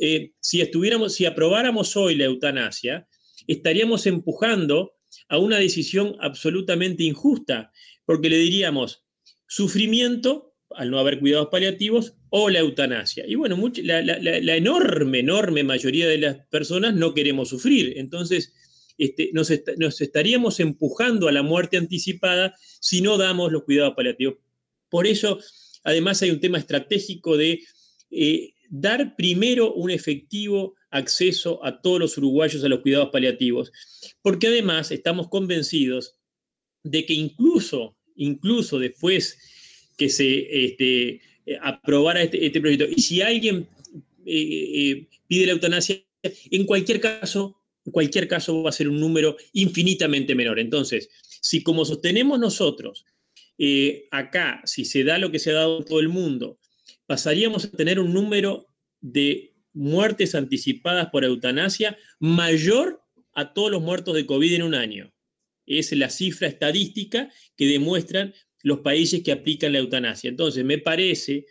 eh, 0.00 0.32
si 0.38 0.60
estuviéramos, 0.60 1.14
si 1.14 1.26
aprobáramos 1.26 1.96
hoy 1.96 2.14
la 2.14 2.26
eutanasia, 2.26 3.08
estaríamos 3.48 4.06
empujando 4.06 4.92
a 5.28 5.38
una 5.38 5.56
decisión 5.56 6.16
absolutamente 6.20 7.02
injusta, 7.02 7.72
porque 8.04 8.30
le 8.30 8.38
diríamos 8.38 9.04
sufrimiento 9.48 10.54
al 10.70 10.90
no 10.90 10.98
haber 10.98 11.18
cuidados 11.18 11.48
paliativos 11.48 12.14
o 12.30 12.50
la 12.50 12.60
eutanasia. 12.60 13.26
Y 13.26 13.34
bueno, 13.34 13.58
la, 13.82 14.02
la, 14.02 14.56
enorme, 14.56 15.20
enorme 15.20 15.64
mayoría 15.64 16.06
de 16.06 16.18
las 16.18 16.46
personas 16.48 16.94
no 16.94 17.14
queremos 17.14 17.48
sufrir. 17.48 17.94
Entonces, 17.96 18.52
este, 18.98 19.30
nos, 19.32 19.50
estaríamos 20.00 20.60
empujando 20.60 21.28
a 21.28 21.32
la 21.32 21.42
muerte 21.42 21.78
anticipada 21.78 22.54
si 22.80 23.00
no 23.00 23.16
damos 23.16 23.50
los 23.50 23.64
cuidados 23.64 23.94
paliativos. 23.94 24.36
Por 24.90 25.06
eso, 25.06 25.38
además, 25.84 26.20
hay 26.22 26.30
un 26.30 26.40
tema 26.40 26.58
estratégico 26.58 27.36
de 27.36 27.60
eh, 28.10 28.54
dar 28.68 29.16
primero 29.16 29.72
un 29.72 29.90
efectivo 29.90 30.74
acceso 30.90 31.64
a 31.64 31.80
todos 31.80 32.00
los 32.00 32.18
uruguayos 32.18 32.64
a 32.64 32.68
los 32.68 32.80
cuidados 32.80 33.10
paliativos, 33.10 33.72
porque 34.22 34.48
además 34.48 34.90
estamos 34.90 35.28
convencidos 35.28 36.16
de 36.82 37.04
que 37.04 37.14
incluso, 37.14 37.96
incluso 38.16 38.78
después 38.78 39.38
que 39.96 40.08
se 40.08 40.64
este, 40.64 41.20
aprobara 41.60 42.22
este, 42.22 42.46
este, 42.46 42.60
proyecto, 42.60 42.86
y 42.94 43.02
si 43.02 43.20
alguien 43.20 43.68
eh, 44.24 44.70
eh, 44.74 45.08
pide 45.26 45.46
la 45.46 45.52
eutanasia, 45.52 46.02
en 46.22 46.64
cualquier 46.64 47.00
caso 47.00 47.58
cualquier 47.90 48.28
caso 48.28 48.62
va 48.62 48.70
a 48.70 48.72
ser 48.72 48.88
un 48.88 49.00
número 49.00 49.36
infinitamente 49.52 50.34
menor. 50.34 50.58
Entonces, 50.58 51.10
si 51.40 51.62
como 51.62 51.84
sostenemos 51.84 52.38
nosotros, 52.38 53.04
eh, 53.58 54.06
acá, 54.10 54.62
si 54.64 54.84
se 54.84 55.04
da 55.04 55.18
lo 55.18 55.30
que 55.30 55.38
se 55.38 55.50
ha 55.50 55.54
dado 55.54 55.78
en 55.78 55.84
todo 55.84 56.00
el 56.00 56.08
mundo, 56.08 56.58
pasaríamos 57.06 57.64
a 57.64 57.70
tener 57.70 57.98
un 57.98 58.12
número 58.12 58.66
de 59.00 59.54
muertes 59.78 60.34
anticipadas 60.34 61.08
por 61.10 61.24
eutanasia 61.24 61.96
mayor 62.18 63.00
a 63.32 63.54
todos 63.54 63.70
los 63.70 63.80
muertos 63.80 64.14
de 64.14 64.26
COVID 64.26 64.54
en 64.54 64.62
un 64.62 64.74
año. 64.74 65.12
Es 65.66 65.92
la 65.92 66.10
cifra 66.10 66.48
estadística 66.48 67.30
que 67.56 67.66
demuestran 67.66 68.34
los 68.62 68.80
países 68.80 69.22
que 69.22 69.32
aplican 69.32 69.72
la 69.72 69.78
eutanasia. 69.78 70.28
Entonces, 70.28 70.64
me 70.64 70.78
parece 70.78 71.46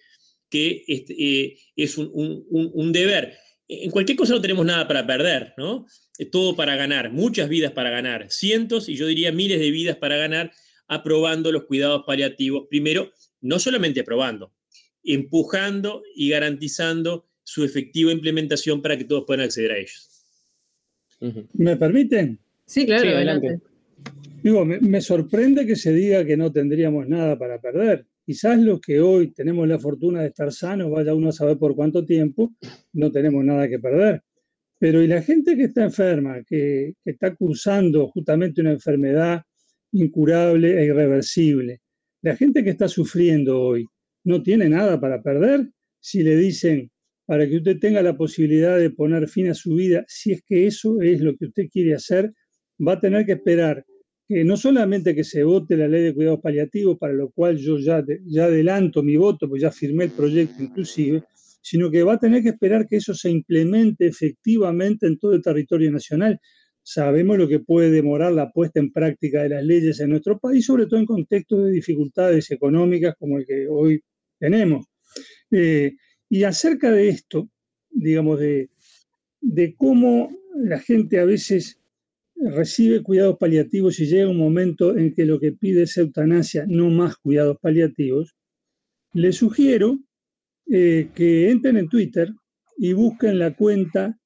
que 0.49 0.83
este, 0.87 1.13
eh, 1.17 1.57
es 1.75 1.97
un 1.97 2.91
deber. 2.91 3.37
En 3.67 3.91
cualquier 3.91 4.17
cosa 4.17 4.33
no 4.33 4.41
tenemos 4.41 4.65
nada 4.65 4.87
para 4.87 5.07
perder, 5.07 5.53
¿no? 5.57 5.85
todo 6.31 6.55
para 6.55 6.75
ganar, 6.75 7.11
muchas 7.11 7.47
vidas 7.47 7.71
para 7.73 7.91
ganar, 7.91 8.31
cientos 8.31 8.89
y 8.89 8.95
yo 8.95 9.05
diría 9.07 9.31
miles 9.31 9.59
de 9.59 9.71
vidas 9.71 9.97
para 9.97 10.17
ganar, 10.17 10.51
aprobando 10.87 11.51
los 11.51 11.65
cuidados 11.65 12.03
paliativos. 12.07 12.65
Primero, 12.69 13.11
no 13.41 13.59
solamente 13.59 13.99
aprobando, 13.99 14.53
empujando 15.03 16.01
y 16.15 16.29
garantizando 16.29 17.26
su 17.47 17.63
efectiva 17.63 18.11
implementación 18.11 18.81
para 18.81 18.97
que 18.97 19.05
todos 19.05 19.23
puedan 19.25 19.45
acceder 19.45 19.71
a 19.71 19.77
ellos. 19.77 20.09
¿Me 21.53 21.77
permiten? 21.77 22.37
Sí, 22.65 22.85
claro, 22.85 23.07
adelante. 23.07 23.61
Digo, 24.43 24.65
me, 24.65 24.99
sorprende 24.99 25.65
que 25.65 25.77
se 25.77 25.93
diga 25.93 26.25
que 26.25 26.35
no 26.35 26.51
tendríamos 26.51 27.07
nada 27.07 27.39
para 27.39 27.57
perder. 27.57 28.05
Quizás 28.25 28.59
los 28.59 28.81
que 28.81 28.99
hoy 28.99 29.31
tenemos 29.31 29.65
la 29.65 29.79
fortuna 29.79 30.23
de 30.23 30.27
estar 30.27 30.51
sanos, 30.51 30.91
vaya 30.91 31.13
uno 31.13 31.29
a 31.29 31.31
saber 31.31 31.57
por 31.57 31.73
cuánto 31.73 32.03
tiempo, 32.03 32.53
no 32.91 33.13
tenemos 33.13 33.45
nada 33.45 33.69
que 33.69 33.79
perder. 33.79 34.23
Pero 34.77 35.01
y 35.01 35.07
la 35.07 35.21
gente 35.21 35.55
que 35.55 35.63
está 35.63 35.85
enferma, 35.85 36.43
que, 36.43 36.95
está 37.05 37.33
cursando 37.33 38.09
justamente 38.09 38.59
una 38.59 38.73
enfermedad 38.73 39.41
incurable 39.93 40.81
e 40.81 40.85
irreversible, 40.85 41.79
la 42.23 42.35
gente 42.35 42.61
que 42.61 42.71
está 42.71 42.89
sufriendo 42.89 43.57
hoy, 43.57 43.85
no 44.25 44.43
tiene 44.43 44.67
nada 44.67 44.99
para 44.99 45.23
perder 45.23 45.69
si 46.01 46.23
le 46.23 46.35
dicen, 46.35 46.91
para 47.27 47.47
que 47.47 47.57
usted 47.57 47.77
tenga 47.77 48.01
la 48.01 48.15
posibilidad 48.15 48.79
de 48.79 48.89
poner 48.89 49.27
fin 49.27 49.49
a 49.49 49.53
su 49.53 49.75
vida, 49.75 50.05
si 50.07 50.31
es 50.31 50.41
que 50.47 50.65
eso 50.65 51.01
es 51.01 51.19
lo 51.19 51.35
que 51.35 51.47
usted 51.47 51.65
quiere 51.69 51.93
hacer, 51.93 52.33
va 52.85 52.93
a 52.93 52.99
tener 53.01 53.25
que 53.25 53.33
esperar 53.33 53.85
que 54.29 54.45
no 54.45 54.55
solamente 54.55 55.13
que 55.13 55.25
se 55.25 55.43
vote 55.43 55.75
la 55.75 55.89
ley 55.89 56.03
de 56.03 56.13
cuidados 56.13 56.39
paliativos, 56.39 56.97
para 56.97 57.13
lo 57.13 57.29
cual 57.29 57.57
yo 57.57 57.77
ya, 57.77 58.03
ya 58.25 58.45
adelanto 58.45 59.03
mi 59.03 59.17
voto, 59.17 59.47
pues 59.49 59.61
ya 59.61 59.71
firmé 59.71 60.05
el 60.05 60.11
proyecto 60.11 60.63
inclusive, 60.63 61.23
sino 61.61 61.91
que 61.91 62.03
va 62.03 62.13
a 62.13 62.19
tener 62.19 62.41
que 62.43 62.49
esperar 62.49 62.87
que 62.87 62.95
eso 62.95 63.13
se 63.13 63.29
implemente 63.29 64.07
efectivamente 64.07 65.05
en 65.05 65.19
todo 65.19 65.33
el 65.33 65.41
territorio 65.41 65.91
nacional. 65.91 66.39
Sabemos 66.81 67.37
lo 67.37 67.49
que 67.49 67.59
puede 67.59 67.91
demorar 67.91 68.31
la 68.31 68.51
puesta 68.51 68.79
en 68.79 68.93
práctica 68.93 69.43
de 69.43 69.49
las 69.49 69.65
leyes 69.65 69.99
en 69.99 70.11
nuestro 70.11 70.39
país, 70.39 70.65
sobre 70.65 70.85
todo 70.85 71.01
en 71.01 71.05
contextos 71.05 71.65
de 71.65 71.71
dificultades 71.71 72.49
económicas 72.51 73.15
como 73.19 73.37
el 73.37 73.45
que 73.45 73.67
hoy 73.69 74.01
tenemos. 74.39 74.85
Eh, 75.51 75.93
y 76.29 76.43
acerca 76.43 76.91
de 76.91 77.09
esto, 77.09 77.49
digamos, 77.89 78.39
de, 78.39 78.69
cómo 79.77 80.29
la 80.55 80.79
gente 80.79 81.19
a 81.19 81.25
veces 81.25 81.79
recibe 82.35 83.01
cuidados 83.01 83.37
paliativos 83.39 83.99
y 83.99 84.07
llega 84.07 84.29
un 84.29 84.37
momento 84.37 84.97
en 84.97 85.13
que 85.13 85.25
lo 85.25 85.39
que 85.39 85.53
pide 85.53 85.83
es 85.83 85.97
eutanasia, 85.97 86.65
no 86.67 86.89
más 86.89 87.15
cuidados 87.17 87.57
paliativos, 87.59 88.35
le 89.13 89.31
sugiero 89.31 89.99
eh, 90.69 91.09
que 91.15 91.49
entren 91.49 91.77
en 91.77 91.89
Twitter 91.89 92.29
y 92.77 92.93
busquen 92.93 93.39
la 93.39 93.55
cuenta 93.55 94.19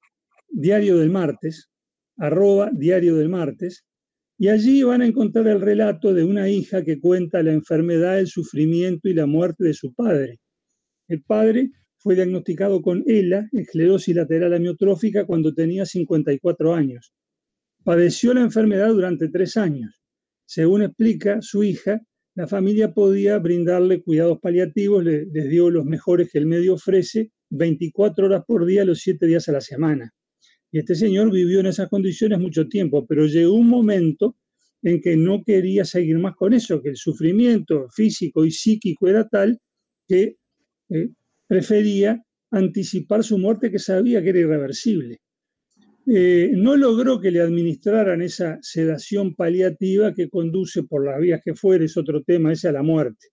Diario 0.50 0.98
del 0.98 1.10
Martes, 1.10 1.70
arroba 2.18 2.72
Diario 2.74 3.16
del 3.16 3.30
Martes, 3.30 3.86
y 4.38 4.50
allí 4.50 4.82
van 4.84 5.02
a 5.02 5.06
encontrar 5.06 5.48
el 5.48 5.62
relato 5.62 6.14
de 6.14 6.24
una 6.24 6.50
hija 6.50 6.84
que 6.84 7.00
cuenta 7.00 7.44
la 7.44 7.54
enfermedad, 7.54 8.20
el 8.20 8.28
sufrimiento 8.28 9.08
y 9.08 9.14
la 9.14 9.28
muerte 9.28 9.64
de 9.64 9.76
su 9.76 9.94
padre. 9.94 10.40
El 11.08 11.22
padre 11.22 11.70
fue 12.02 12.16
diagnosticado 12.16 12.82
con 12.82 13.04
ELA, 13.06 13.48
esclerosis 13.52 14.16
lateral 14.16 14.54
amiotrófica, 14.56 15.26
cuando 15.26 15.54
tenía 15.54 15.86
54 15.86 16.74
años. 16.74 17.14
Padeció 17.84 18.34
la 18.34 18.42
enfermedad 18.42 18.90
durante 18.90 19.30
tres 19.30 19.56
años. 19.56 20.02
Según 20.46 20.82
explica 20.82 21.42
su 21.42 21.64
hija, 21.64 22.02
la 22.34 22.48
familia 22.48 22.94
podía 22.94 23.38
brindarle 23.38 24.02
cuidados 24.02 24.40
paliativos, 24.40 25.04
les 25.04 25.50
dio 25.50 25.70
los 25.70 25.86
mejores 25.86 26.32
que 26.32 26.40
el 26.40 26.48
medio 26.48 26.74
ofrece, 26.74 27.32
24 27.50 28.26
horas 28.26 28.44
por 28.48 28.66
día, 28.66 28.84
los 28.84 29.00
7 29.00 29.28
días 29.28 29.48
a 29.50 29.52
la 29.52 29.62
semana. 29.62 30.12
Y 30.72 30.80
este 30.80 30.96
señor 30.96 31.32
vivió 31.32 31.60
en 31.60 31.68
esas 31.68 31.90
condiciones 31.90 32.40
mucho 32.40 32.68
tiempo, 32.68 33.06
pero 33.06 33.26
llegó 33.28 33.54
un 33.54 33.68
momento 33.68 34.38
en 34.82 35.02
que 35.02 35.16
no 35.16 35.44
quería 35.44 35.86
seguir 35.86 36.18
más 36.18 36.36
con 36.36 36.54
eso, 36.54 36.82
que 36.82 36.90
el 36.90 36.98
sufrimiento 36.98 37.90
físico 37.90 38.44
y 38.46 38.52
psíquico 38.52 39.08
era 39.08 39.28
tal 39.28 39.60
que 40.08 40.38
eh, 40.90 41.10
prefería 41.52 42.18
anticipar 42.50 43.26
su 43.26 43.38
muerte 43.38 43.70
que 43.70 43.78
sabía 43.78 44.24
que 44.24 44.30
era 44.30 44.40
irreversible. 44.40 45.18
Eh, 46.08 46.52
no 46.54 46.78
logró 46.78 47.20
que 47.20 47.30
le 47.30 47.42
administraran 47.42 48.22
esa 48.22 48.58
sedación 48.62 49.36
paliativa 49.36 50.14
que 50.14 50.30
conduce 50.30 50.84
por 50.84 51.06
las 51.06 51.20
vías 51.20 51.42
que 51.44 51.54
fuere, 51.54 51.84
es 51.86 51.98
otro 51.98 52.24
tema, 52.24 52.54
esa 52.54 52.70
a 52.70 52.72
la 52.72 52.84
muerte. 52.84 53.28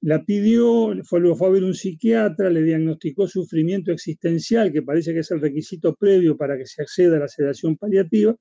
La 0.00 0.24
pidió, 0.24 0.94
fue, 1.04 1.20
fue 1.34 1.48
a 1.48 1.50
ver 1.50 1.64
un 1.64 1.74
psiquiatra, 1.74 2.48
le 2.48 2.62
diagnosticó 2.62 3.28
sufrimiento 3.28 3.92
existencial, 3.92 4.72
que 4.72 4.80
parece 4.80 5.12
que 5.12 5.20
es 5.20 5.30
el 5.30 5.42
requisito 5.42 5.94
previo 5.94 6.38
para 6.38 6.56
que 6.56 6.64
se 6.64 6.80
acceda 6.80 7.18
a 7.18 7.20
la 7.20 7.28
sedación 7.28 7.76
paliativa. 7.76 8.34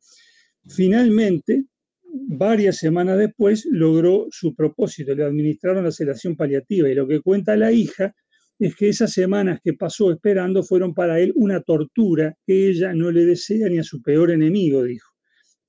Finalmente, 0.66 1.66
varias 2.06 2.78
semanas 2.78 3.18
después, 3.18 3.68
logró 3.70 4.28
su 4.32 4.56
propósito, 4.56 5.14
le 5.14 5.26
administraron 5.26 5.84
la 5.84 5.92
sedación 5.92 6.38
paliativa. 6.38 6.90
Y 6.90 6.96
lo 6.96 7.06
que 7.06 7.20
cuenta 7.20 7.58
la 7.58 7.74
hija 7.74 8.16
es 8.60 8.76
que 8.76 8.90
esas 8.90 9.14
semanas 9.14 9.62
que 9.64 9.74
pasó 9.74 10.12
esperando 10.12 10.64
fueron 10.64 10.94
para 10.94 11.20
él 11.20 11.32
una 11.36 11.62
tortura 11.62 12.36
que 12.46 12.68
ella 12.68 12.94
no 12.94 13.10
le 13.10 13.26
desea 13.26 13.70
ni 13.70 13.80
a 13.80 13.84
su 13.84 14.02
peor 14.02 14.32
enemigo, 14.32 14.84
dijo. 14.84 15.10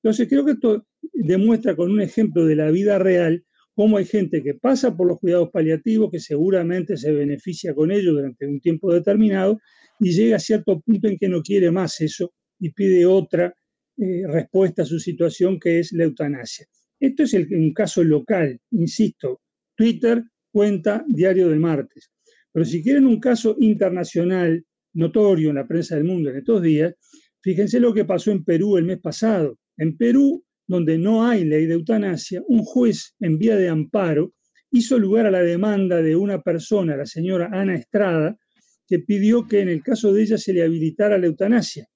Entonces 0.02 0.28
creo 0.28 0.44
que 0.44 0.52
esto 0.52 0.87
demuestra 1.12 1.76
con 1.76 1.90
un 1.90 2.00
ejemplo 2.00 2.44
de 2.47 2.56
la 2.56 2.70
vida 2.70 2.99
real 2.99 3.44
cómo 3.75 3.97
hay 3.97 4.04
gente 4.04 4.42
que 4.42 4.54
pasa 4.54 4.97
por 4.97 5.06
los 5.06 5.20
cuidados 5.20 5.50
paliativos, 5.50 6.11
que 6.11 6.18
seguramente 6.18 6.97
se 6.97 7.12
beneficia 7.12 7.75
con 7.75 7.92
ellos 7.92 8.14
durante 8.14 8.47
un 8.47 8.61
tiempo 8.61 8.92
determinado 8.92 9.61
y 10.00 10.12
llega 10.12 10.37
a 10.37 10.40
cierto 10.40 10.80
punto 10.80 11.09
en 11.09 11.16
que 11.16 11.28
no 11.28 11.42
quiere 11.42 11.70
más 11.70 12.00
eso 12.00 12.32
y 12.59 12.70
pide 12.73 13.06
otra 13.06 13.54
eh, 13.97 14.23
respuesta 14.26 14.82
a 14.82 14.87
su 14.87 14.99
situación 14.99 15.61
que 15.61 15.78
es 15.78 15.92
la 15.92 16.04
eutanasia. 16.04 16.66
Esto 16.99 17.23
es 17.23 17.32
un 17.35 17.73
caso 17.73 18.02
local, 18.02 18.59
insisto, 18.73 19.40
Twitter 19.75 20.23
cuenta 20.50 21.04
Diario 21.09 21.49
del 21.49 21.61
Martes. 21.61 22.11
Pero 22.52 22.64
si 22.64 22.83
quieren 22.83 23.07
un 23.07 23.21
caso 23.21 23.57
internacional 23.61 24.64
notorio 24.95 25.50
en 25.50 25.57
la 25.57 25.66
prensa 25.66 25.95
del 25.95 26.04
mundo 26.04 26.30
en 26.30 26.37
estos 26.37 26.62
días, 26.62 26.95
fíjense 27.42 27.80
lo 27.80 27.95
que 27.95 28.04
pasó 28.04 28.30
en 28.30 28.45
Perú 28.45 28.76
el 28.76 28.85
mes 28.85 29.00
pasado. 29.00 29.59
En 29.76 29.97
Perú, 29.97 30.45
donde 30.66 30.99
no 30.99 31.26
hay 31.26 31.45
ley 31.45 31.66
de 31.66 31.75
eutanasia, 31.75 32.42
un 32.47 32.62
juez 32.62 33.14
en 33.21 33.38
vía 33.38 33.57
de 33.57 33.69
amparo 33.69 34.35
hizo 34.73 34.99
lugar 34.99 35.26
a 35.26 35.30
la 35.30 35.42
demanda 35.42 36.00
de 36.00 36.16
una 36.16 36.42
persona, 36.42 36.97
la 36.97 37.07
señora 37.07 37.50
Ana 37.52 37.75
Estrada, 37.75 38.37
que 38.87 39.00
pidió 39.00 39.47
que 39.47 39.61
en 39.61 39.69
el 39.69 39.83
caso 39.83 40.12
de 40.12 40.23
ella 40.23 40.38
se 40.38 40.52
le 40.52 40.62
habilitara 40.62 41.19
la 41.19 41.26
eutanasia, 41.26 41.87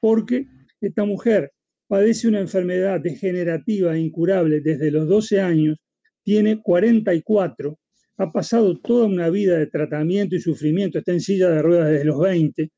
porque 0.00 0.46
esta 0.80 1.04
mujer 1.04 1.52
padece 1.88 2.28
una 2.28 2.40
enfermedad 2.40 3.00
degenerativa 3.00 3.96
incurable 3.96 4.60
desde 4.60 4.90
los 4.90 5.08
12 5.08 5.40
años, 5.40 5.78
tiene 6.22 6.60
44, 6.60 7.78
ha 8.18 8.30
pasado 8.30 8.78
toda 8.78 9.06
una 9.06 9.28
vida 9.30 9.58
de 9.58 9.66
tratamiento 9.66 10.36
y 10.36 10.40
sufrimiento, 10.40 10.98
está 10.98 11.12
en 11.12 11.20
silla 11.20 11.50
de 11.50 11.62
ruedas 11.62 11.90
desde 11.90 12.04
los 12.04 12.20
20, 12.20 12.70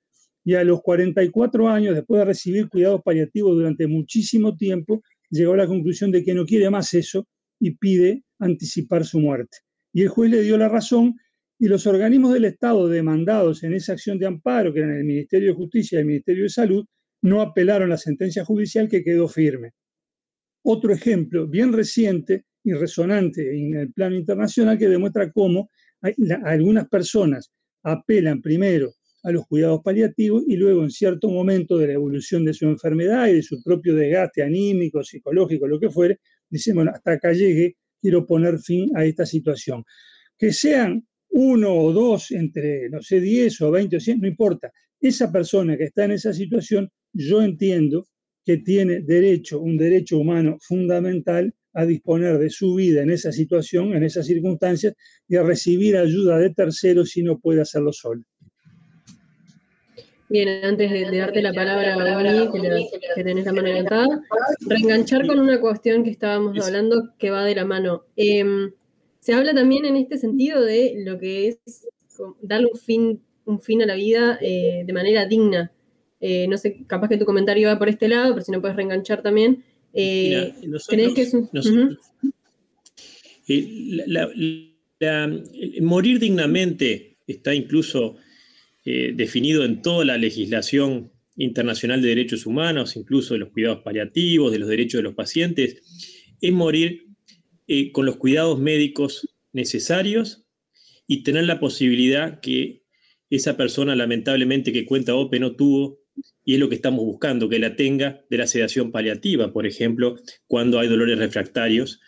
y 0.44 0.54
a 0.54 0.64
los 0.64 0.80
44 0.82 1.68
años, 1.68 1.94
después 1.94 2.20
de 2.20 2.24
recibir 2.24 2.68
cuidados 2.68 3.02
paliativos 3.04 3.54
durante 3.54 3.86
muchísimo 3.86 4.56
tiempo, 4.56 5.02
llegó 5.30 5.52
a 5.52 5.58
la 5.58 5.66
conclusión 5.66 6.10
de 6.10 6.24
que 6.24 6.34
no 6.34 6.46
quiere 6.46 6.70
más 6.70 6.94
eso 6.94 7.26
y 7.60 7.72
pide 7.72 8.24
anticipar 8.38 9.04
su 9.04 9.20
muerte. 9.20 9.58
Y 9.92 10.02
el 10.02 10.08
juez 10.08 10.30
le 10.30 10.42
dio 10.42 10.56
la 10.56 10.68
razón 10.68 11.16
y 11.58 11.66
los 11.68 11.86
organismos 11.86 12.32
del 12.32 12.44
Estado 12.46 12.88
demandados 12.88 13.62
en 13.64 13.74
esa 13.74 13.92
acción 13.92 14.18
de 14.18 14.26
amparo, 14.26 14.72
que 14.72 14.80
eran 14.80 14.96
el 14.96 15.04
Ministerio 15.04 15.48
de 15.48 15.56
Justicia 15.56 15.96
y 15.96 16.00
el 16.00 16.06
Ministerio 16.06 16.44
de 16.44 16.50
Salud, 16.50 16.86
no 17.22 17.42
apelaron 17.42 17.88
la 17.88 17.96
sentencia 17.96 18.44
judicial 18.44 18.88
que 18.88 19.02
quedó 19.02 19.28
firme. 19.28 19.72
Otro 20.62 20.92
ejemplo 20.92 21.48
bien 21.48 21.72
reciente 21.72 22.44
y 22.68 22.74
resonante 22.74 23.56
en 23.56 23.74
el 23.74 23.92
plano 23.92 24.16
internacional 24.16 24.78
que 24.78 24.88
demuestra 24.88 25.32
cómo 25.32 25.70
algunas 26.44 26.88
personas 26.88 27.50
apelan 27.82 28.42
primero 28.42 28.92
a 29.24 29.32
los 29.32 29.46
cuidados 29.46 29.80
paliativos 29.82 30.44
y 30.46 30.56
luego 30.56 30.82
en 30.84 30.90
cierto 30.90 31.28
momento 31.30 31.76
de 31.76 31.88
la 31.88 31.92
evolución 31.94 32.44
de 32.44 32.54
su 32.54 32.66
enfermedad 32.66 33.28
y 33.28 33.34
de 33.34 33.42
su 33.42 33.62
propio 33.62 33.94
desgaste 33.94 34.42
anímico, 34.42 35.02
psicológico, 35.02 35.66
lo 35.66 35.80
que 35.80 35.90
fuere, 35.90 36.20
dicen, 36.48 36.76
bueno, 36.76 36.92
hasta 36.94 37.12
acá 37.12 37.32
llegue, 37.32 37.76
quiero 38.00 38.26
poner 38.26 38.58
fin 38.58 38.90
a 38.94 39.04
esta 39.04 39.26
situación. 39.26 39.84
Que 40.36 40.52
sean 40.52 41.04
uno 41.30 41.74
o 41.74 41.92
dos 41.92 42.30
entre, 42.30 42.88
no 42.90 43.02
sé, 43.02 43.20
10 43.20 43.60
o 43.62 43.70
20 43.70 43.96
o 43.96 44.00
100, 44.00 44.20
no 44.20 44.28
importa. 44.28 44.70
Esa 45.00 45.32
persona 45.32 45.76
que 45.76 45.84
está 45.84 46.04
en 46.04 46.12
esa 46.12 46.32
situación, 46.32 46.88
yo 47.12 47.42
entiendo 47.42 48.06
que 48.44 48.58
tiene 48.58 49.00
derecho, 49.00 49.60
un 49.60 49.76
derecho 49.76 50.18
humano 50.18 50.56
fundamental 50.60 51.52
a 51.74 51.84
disponer 51.84 52.38
de 52.38 52.50
su 52.50 52.74
vida 52.74 53.02
en 53.02 53.10
esa 53.10 53.32
situación, 53.32 53.94
en 53.94 54.04
esas 54.04 54.26
circunstancias, 54.26 54.94
y 55.28 55.36
a 55.36 55.42
recibir 55.42 55.96
ayuda 55.96 56.38
de 56.38 56.50
terceros 56.50 57.10
si 57.10 57.22
no 57.22 57.38
puede 57.38 57.60
hacerlo 57.60 57.92
solo. 57.92 58.22
Bien, 60.30 60.62
antes 60.62 60.90
de, 60.90 61.16
darte 61.16 61.40
la 61.40 61.54
palabra 61.54 61.94
a 61.94 62.14
Bonnie, 62.14 62.90
que, 63.14 63.24
tenés 63.24 63.46
la 63.46 63.52
mano 63.52 63.68
levantada, 63.68 64.20
reenganchar 64.60 65.26
con 65.26 65.38
una 65.38 65.58
cuestión 65.58 66.04
que 66.04 66.10
estábamos 66.10 66.58
hablando 66.66 67.14
que 67.18 67.30
va 67.30 67.44
de 67.44 67.54
la 67.54 67.64
mano. 67.64 68.04
Em, 68.14 68.70
se 69.20 69.32
habla 69.32 69.54
también 69.54 69.86
en 69.86 69.96
este 69.96 70.18
sentido 70.18 70.62
de 70.62 70.96
lo 70.98 71.18
que 71.18 71.48
es 71.48 71.86
darle 72.42 72.68
un 72.70 72.78
fin, 72.78 73.22
un 73.46 73.60
fin 73.60 73.80
a 73.82 73.86
la 73.86 73.94
vida 73.94 74.38
eh, 74.42 74.82
de 74.84 74.92
manera 74.92 75.24
digna. 75.24 75.72
Eh, 76.20 76.46
no 76.48 76.58
sé, 76.58 76.84
capaz 76.86 77.08
que 77.08 77.16
tu 77.16 77.24
comentario 77.24 77.68
va 77.68 77.78
por 77.78 77.88
este 77.88 78.08
lado, 78.08 78.34
pero 78.34 78.44
si 78.44 78.52
no 78.52 78.60
puedes 78.60 78.76
reenganchar 78.76 79.22
también. 79.22 79.64
Eh, 80.00 80.54
¿Crees 80.88 81.14
que 81.14 81.22
es 81.22 81.34
un... 81.34 81.98
morir 85.82 86.18
dignamente 86.20 87.16
está 87.26 87.54
incluso 87.54 88.16
definido 88.84 89.64
en 89.64 89.82
toda 89.82 90.04
la 90.04 90.16
legislación 90.16 91.10
internacional 91.38 92.02
de 92.02 92.08
derechos 92.08 92.46
humanos, 92.46 92.96
incluso 92.96 93.34
de 93.34 93.40
los 93.40 93.50
cuidados 93.50 93.82
paliativos, 93.82 94.52
de 94.52 94.58
los 94.58 94.68
derechos 94.68 94.98
de 94.98 95.02
los 95.04 95.14
pacientes, 95.14 95.82
es 96.40 96.52
morir 96.52 97.06
eh, 97.66 97.92
con 97.92 98.06
los 98.06 98.16
cuidados 98.16 98.58
médicos 98.58 99.28
necesarios 99.52 100.44
y 101.06 101.22
tener 101.22 101.44
la 101.44 101.60
posibilidad 101.60 102.40
que 102.40 102.82
esa 103.30 103.56
persona 103.56 103.94
lamentablemente 103.94 104.72
que 104.72 104.84
cuenta 104.84 105.14
OPE 105.14 105.38
no 105.38 105.54
tuvo, 105.54 105.97
y 106.48 106.54
es 106.54 106.60
lo 106.60 106.70
que 106.70 106.76
estamos 106.76 107.04
buscando, 107.04 107.50
que 107.50 107.58
la 107.58 107.76
tenga 107.76 108.24
de 108.30 108.38
la 108.38 108.46
sedación 108.46 108.90
paliativa, 108.90 109.52
por 109.52 109.66
ejemplo, 109.66 110.16
cuando 110.46 110.78
hay 110.78 110.88
dolores 110.88 111.18
refractarios. 111.18 112.00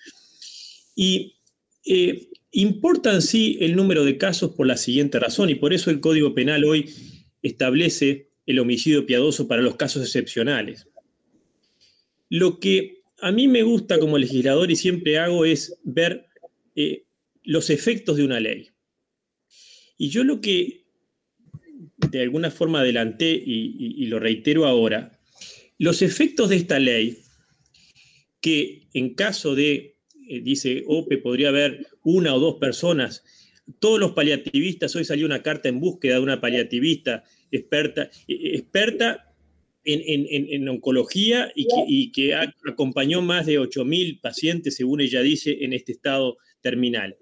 Y 0.96 1.36
eh, 1.84 2.30
importan 2.50 3.20
sí 3.20 3.58
el 3.60 3.76
número 3.76 4.02
de 4.02 4.16
casos 4.16 4.52
por 4.54 4.66
la 4.66 4.78
siguiente 4.78 5.18
razón, 5.20 5.50
y 5.50 5.56
por 5.56 5.74
eso 5.74 5.90
el 5.90 6.00
Código 6.00 6.34
Penal 6.34 6.64
hoy 6.64 6.88
establece 7.42 8.30
el 8.46 8.58
homicidio 8.60 9.04
piadoso 9.04 9.46
para 9.46 9.60
los 9.60 9.76
casos 9.76 10.04
excepcionales. 10.04 10.88
Lo 12.30 12.60
que 12.60 13.02
a 13.20 13.32
mí 13.32 13.46
me 13.46 13.62
gusta 13.62 13.98
como 13.98 14.16
legislador 14.16 14.70
y 14.70 14.76
siempre 14.76 15.18
hago 15.18 15.44
es 15.44 15.78
ver 15.84 16.28
eh, 16.76 17.04
los 17.42 17.68
efectos 17.68 18.16
de 18.16 18.24
una 18.24 18.40
ley. 18.40 18.70
Y 19.98 20.08
yo 20.08 20.24
lo 20.24 20.40
que 20.40 20.86
de 22.10 22.22
alguna 22.22 22.50
forma 22.50 22.80
adelanté 22.80 23.32
y, 23.32 24.06
lo 24.06 24.18
reitero 24.18 24.66
ahora, 24.66 25.18
los 25.78 26.02
efectos 26.02 26.48
de 26.48 26.56
esta 26.56 26.78
ley, 26.78 27.18
que 28.40 28.88
en 28.94 29.14
caso 29.14 29.54
de, 29.54 29.96
eh, 30.28 30.40
dice 30.40 30.84
OPE, 30.86 31.18
podría 31.18 31.48
haber 31.48 31.86
una 32.02 32.34
o 32.34 32.40
dos 32.40 32.56
personas, 32.56 33.24
todos 33.78 34.00
los 34.00 34.12
paliativistas, 34.12 34.94
hoy 34.96 35.04
salió 35.04 35.26
una 35.26 35.42
carta 35.42 35.68
en 35.68 35.80
búsqueda 35.80 36.14
de 36.16 36.20
una 36.20 36.40
paliativista 36.40 37.24
experta, 37.50 38.10
eh, 38.26 38.54
experta 38.54 39.30
en, 39.84 40.68
oncología 40.68 41.50
y 41.54 42.12
que, 42.12 42.34
acompañó 42.34 43.22
más 43.22 43.46
de 43.46 43.58
8.000 43.58 44.20
pacientes, 44.20 44.76
según 44.76 45.00
ella 45.00 45.22
dice, 45.22 45.64
en 45.64 45.72
este 45.72 45.92
estado 45.92 46.36
terminal. 46.60 47.16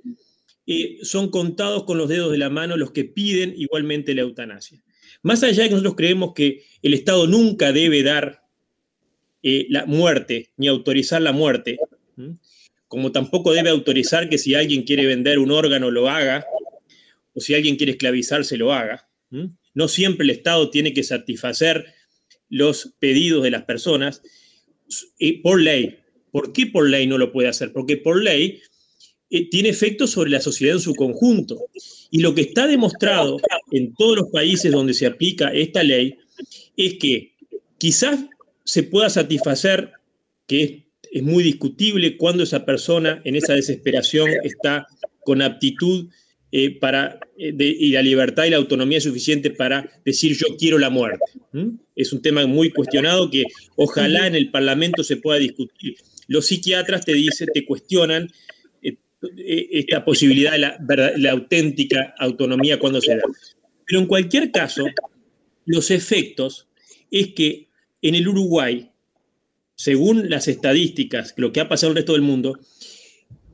Son 1.02 1.30
contados 1.30 1.84
con 1.84 1.96
los 1.96 2.08
dedos 2.08 2.30
de 2.30 2.38
la 2.38 2.50
mano 2.50 2.76
los 2.76 2.92
que 2.92 3.04
piden 3.04 3.54
igualmente 3.56 4.14
la 4.14 4.22
eutanasia. 4.22 4.82
Más 5.22 5.42
allá 5.42 5.62
de 5.62 5.68
que 5.68 5.74
nosotros 5.74 5.96
creemos 5.96 6.34
que 6.34 6.64
el 6.82 6.94
Estado 6.94 7.26
nunca 7.26 7.72
debe 7.72 8.02
dar 8.02 8.42
eh, 9.42 9.66
la 9.70 9.86
muerte 9.86 10.50
ni 10.56 10.68
autorizar 10.68 11.22
la 11.22 11.32
muerte, 11.32 11.78
como 12.86 13.12
tampoco 13.12 13.52
debe 13.52 13.70
autorizar 13.70 14.28
que 14.28 14.38
si 14.38 14.54
alguien 14.54 14.82
quiere 14.82 15.06
vender 15.06 15.38
un 15.38 15.50
órgano 15.50 15.90
lo 15.90 16.08
haga, 16.08 16.44
o 17.34 17.40
si 17.40 17.54
alguien 17.54 17.76
quiere 17.76 17.92
esclavizarse 17.92 18.56
lo 18.56 18.72
haga. 18.72 19.08
No 19.74 19.88
siempre 19.88 20.24
el 20.24 20.30
Estado 20.30 20.70
tiene 20.70 20.92
que 20.92 21.02
satisfacer 21.02 21.86
los 22.48 22.94
pedidos 22.98 23.42
de 23.42 23.50
las 23.50 23.64
personas 23.64 24.22
por 25.42 25.60
ley. 25.60 25.98
¿Por 26.30 26.52
qué 26.52 26.66
por 26.66 26.88
ley 26.88 27.06
no 27.06 27.16
lo 27.16 27.32
puede 27.32 27.48
hacer? 27.48 27.72
Porque 27.72 27.96
por 27.96 28.22
ley 28.22 28.60
eh, 29.30 29.50
tiene 29.50 29.68
efectos 29.68 30.10
sobre 30.10 30.30
la 30.30 30.40
sociedad 30.40 30.76
en 30.76 30.82
su 30.82 30.94
conjunto. 30.94 31.66
Y 32.10 32.20
lo 32.20 32.34
que 32.34 32.42
está 32.42 32.66
demostrado 32.66 33.38
en 33.72 33.94
todos 33.94 34.16
los 34.16 34.30
países 34.30 34.72
donde 34.72 34.94
se 34.94 35.06
aplica 35.06 35.52
esta 35.52 35.82
ley 35.82 36.16
es 36.76 36.94
que 36.94 37.34
quizás 37.76 38.20
se 38.64 38.82
pueda 38.82 39.10
satisfacer, 39.10 39.92
que 40.46 40.88
es 41.10 41.22
muy 41.22 41.42
discutible 41.42 42.16
cuando 42.16 42.42
esa 42.42 42.64
persona 42.64 43.20
en 43.24 43.36
esa 43.36 43.54
desesperación 43.54 44.30
está 44.44 44.86
con 45.24 45.42
aptitud 45.42 46.08
eh, 46.50 46.78
para, 46.78 47.20
eh, 47.36 47.54
y 47.58 47.90
la 47.90 48.00
libertad 48.00 48.44
y 48.44 48.50
la 48.50 48.56
autonomía 48.56 49.00
suficiente 49.02 49.50
para 49.50 49.90
decir 50.04 50.34
yo 50.34 50.56
quiero 50.58 50.78
la 50.78 50.88
muerte. 50.88 51.24
Es 51.94 52.12
un 52.14 52.22
tema 52.22 52.46
muy 52.46 52.70
cuestionado 52.70 53.30
que 53.30 53.44
ojalá 53.76 54.26
en 54.26 54.34
el 54.34 54.50
Parlamento 54.50 55.04
se 55.04 55.16
pueda 55.16 55.38
discutir. 55.38 55.96
Los 56.26 56.46
psiquiatras 56.46 57.04
te 57.04 57.12
dicen, 57.12 57.48
te 57.52 57.66
cuestionan 57.66 58.30
esta 59.36 60.04
posibilidad 60.04 60.52
de 60.52 60.58
la, 60.58 60.78
la 61.16 61.30
auténtica 61.32 62.14
autonomía 62.18 62.78
cuando 62.78 63.00
se 63.00 63.16
da. 63.16 63.22
Pero 63.86 64.00
en 64.00 64.06
cualquier 64.06 64.50
caso, 64.50 64.84
los 65.66 65.90
efectos 65.90 66.68
es 67.10 67.28
que 67.34 67.68
en 68.02 68.14
el 68.14 68.28
Uruguay, 68.28 68.90
según 69.74 70.30
las 70.30 70.48
estadísticas, 70.48 71.34
lo 71.36 71.52
que 71.52 71.60
ha 71.60 71.68
pasado 71.68 71.92
en 71.92 71.96
el 71.96 72.02
resto 72.02 72.12
del 72.12 72.22
mundo, 72.22 72.58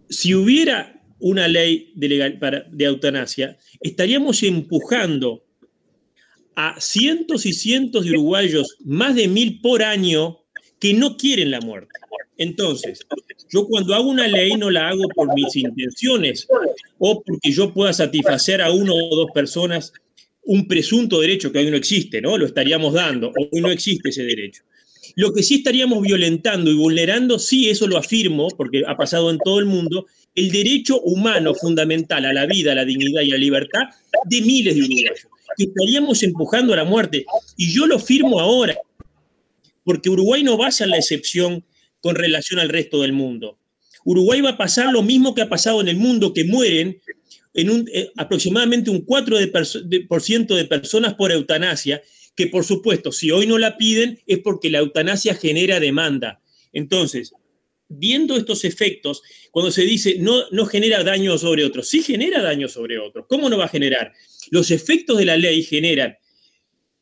si 0.08 0.34
hubiera 0.34 1.02
una 1.18 1.48
ley 1.48 1.92
de, 1.94 2.08
legal, 2.08 2.38
para, 2.38 2.66
de 2.70 2.84
eutanasia, 2.84 3.58
estaríamos 3.80 4.42
empujando 4.42 5.44
a 6.56 6.80
cientos 6.80 7.46
y 7.46 7.52
cientos 7.52 8.04
de 8.04 8.10
uruguayos, 8.10 8.76
más 8.84 9.14
de 9.14 9.28
mil 9.28 9.60
por 9.60 9.82
año, 9.82 10.40
que 10.78 10.94
no 10.94 11.16
quieren 11.16 11.50
la 11.50 11.60
muerte. 11.60 11.92
Entonces, 12.36 13.06
yo 13.54 13.68
cuando 13.68 13.94
hago 13.94 14.10
una 14.10 14.26
ley 14.26 14.54
no 14.54 14.68
la 14.68 14.88
hago 14.88 15.08
por 15.14 15.32
mis 15.32 15.54
intenciones 15.54 16.48
o 16.98 17.22
porque 17.22 17.52
yo 17.52 17.72
pueda 17.72 17.92
satisfacer 17.92 18.60
a 18.60 18.72
uno 18.72 18.92
o 18.92 19.14
dos 19.14 19.30
personas 19.32 19.92
un 20.42 20.66
presunto 20.66 21.20
derecho 21.20 21.52
que 21.52 21.60
hoy 21.60 21.70
no 21.70 21.76
existe, 21.76 22.20
¿no? 22.20 22.36
Lo 22.36 22.46
estaríamos 22.46 22.94
dando, 22.94 23.30
hoy 23.52 23.60
no 23.60 23.70
existe 23.70 24.08
ese 24.08 24.24
derecho. 24.24 24.64
Lo 25.14 25.32
que 25.32 25.44
sí 25.44 25.56
estaríamos 25.56 26.02
violentando 26.02 26.68
y 26.68 26.74
vulnerando, 26.74 27.38
sí, 27.38 27.70
eso 27.70 27.86
lo 27.86 27.96
afirmo, 27.96 28.48
porque 28.56 28.82
ha 28.86 28.96
pasado 28.96 29.30
en 29.30 29.38
todo 29.38 29.60
el 29.60 29.66
mundo, 29.66 30.06
el 30.34 30.50
derecho 30.50 31.00
humano 31.02 31.54
fundamental 31.54 32.24
a 32.24 32.32
la 32.32 32.46
vida, 32.46 32.72
a 32.72 32.74
la 32.74 32.84
dignidad 32.84 33.22
y 33.22 33.30
a 33.30 33.34
la 33.34 33.38
libertad 33.38 33.82
de 34.24 34.40
miles 34.40 34.74
de 34.74 34.80
uruguayos, 34.80 35.28
que 35.56 35.64
estaríamos 35.64 36.24
empujando 36.24 36.72
a 36.72 36.76
la 36.76 36.84
muerte. 36.84 37.24
Y 37.56 37.72
yo 37.72 37.86
lo 37.86 38.00
firmo 38.00 38.40
ahora, 38.40 38.76
porque 39.84 40.10
Uruguay 40.10 40.42
no 40.42 40.58
va 40.58 40.66
a 40.66 40.72
ser 40.72 40.88
la 40.88 40.96
excepción 40.96 41.64
con 42.04 42.16
relación 42.16 42.60
al 42.60 42.68
resto 42.68 43.00
del 43.00 43.14
mundo. 43.14 43.58
Uruguay 44.04 44.42
va 44.42 44.50
a 44.50 44.56
pasar 44.58 44.92
lo 44.92 45.02
mismo 45.02 45.34
que 45.34 45.40
ha 45.40 45.48
pasado 45.48 45.80
en 45.80 45.88
el 45.88 45.96
mundo, 45.96 46.34
que 46.34 46.44
mueren 46.44 47.00
en 47.54 47.70
un, 47.70 47.88
eh, 47.94 48.10
aproximadamente 48.18 48.90
un 48.90 49.06
4% 49.06 50.46
de, 50.46 50.54
de 50.54 50.64
personas 50.66 51.14
por 51.14 51.32
eutanasia, 51.32 52.02
que 52.36 52.48
por 52.48 52.62
supuesto, 52.62 53.10
si 53.10 53.30
hoy 53.30 53.46
no 53.46 53.56
la 53.56 53.78
piden 53.78 54.20
es 54.26 54.40
porque 54.40 54.68
la 54.68 54.80
eutanasia 54.80 55.34
genera 55.34 55.80
demanda. 55.80 56.42
Entonces, 56.74 57.32
viendo 57.88 58.36
estos 58.36 58.66
efectos, 58.66 59.22
cuando 59.50 59.70
se 59.70 59.86
dice 59.86 60.16
no, 60.18 60.42
no 60.50 60.66
genera 60.66 61.02
daño 61.04 61.38
sobre 61.38 61.64
otros, 61.64 61.88
sí 61.88 62.02
genera 62.02 62.42
daño 62.42 62.68
sobre 62.68 62.98
otros. 62.98 63.24
¿Cómo 63.30 63.48
no 63.48 63.56
va 63.56 63.64
a 63.64 63.68
generar? 63.68 64.12
Los 64.50 64.70
efectos 64.70 65.16
de 65.16 65.24
la 65.24 65.38
ley 65.38 65.62
generan, 65.62 66.18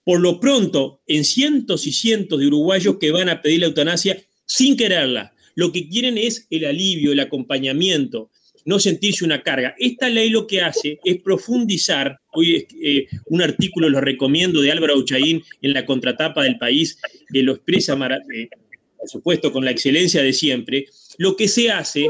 por 0.05 0.21
lo 0.21 0.38
pronto, 0.38 1.03
en 1.09 1.25
cientos 1.25 1.88
y 1.88 1.93
cientos 1.93 2.38
de 2.38 2.47
uruguayos 2.47 2.99
que 3.01 3.11
van 3.11 3.29
a 3.31 3.43
pedir 3.43 3.59
la 3.59 3.67
eutanasia 3.67 4.25
sin 4.46 4.76
quererla. 4.76 5.33
Lo 5.55 5.72
que 5.72 5.88
quieren 5.88 6.18
es 6.18 6.46
el 6.50 6.64
alivio, 6.64 7.12
el 7.12 7.20
acompañamiento, 7.20 8.31
no 8.64 8.78
sentirse 8.78 9.24
una 9.24 9.42
carga. 9.42 9.74
Esta 9.78 10.09
ley 10.09 10.31
lo 10.31 10.46
que 10.46 10.62
hace 10.62 10.98
es 11.05 11.20
profundizar, 11.20 12.18
hoy 12.33 12.66
eh, 12.83 13.07
un 13.26 13.42
artículo 13.42 13.88
lo 13.88 14.00
recomiendo 14.00 14.61
de 14.61 14.72
Álvaro 14.72 14.96
Uchaín 14.96 15.42
en 15.61 15.72
la 15.72 15.85
contratapa 15.85 16.44
del 16.44 16.59
país, 16.59 16.98
que 17.33 17.42
lo 17.42 17.52
expresa, 17.52 17.94
eh, 18.35 18.48
por 18.98 19.09
supuesto, 19.09 19.52
con 19.52 19.64
la 19.64 19.72
excelencia 19.72 20.22
de 20.22 20.33
siempre, 20.33 20.87
lo 21.18 21.37
que 21.37 21.48
se 21.48 21.70
hace 21.70 22.09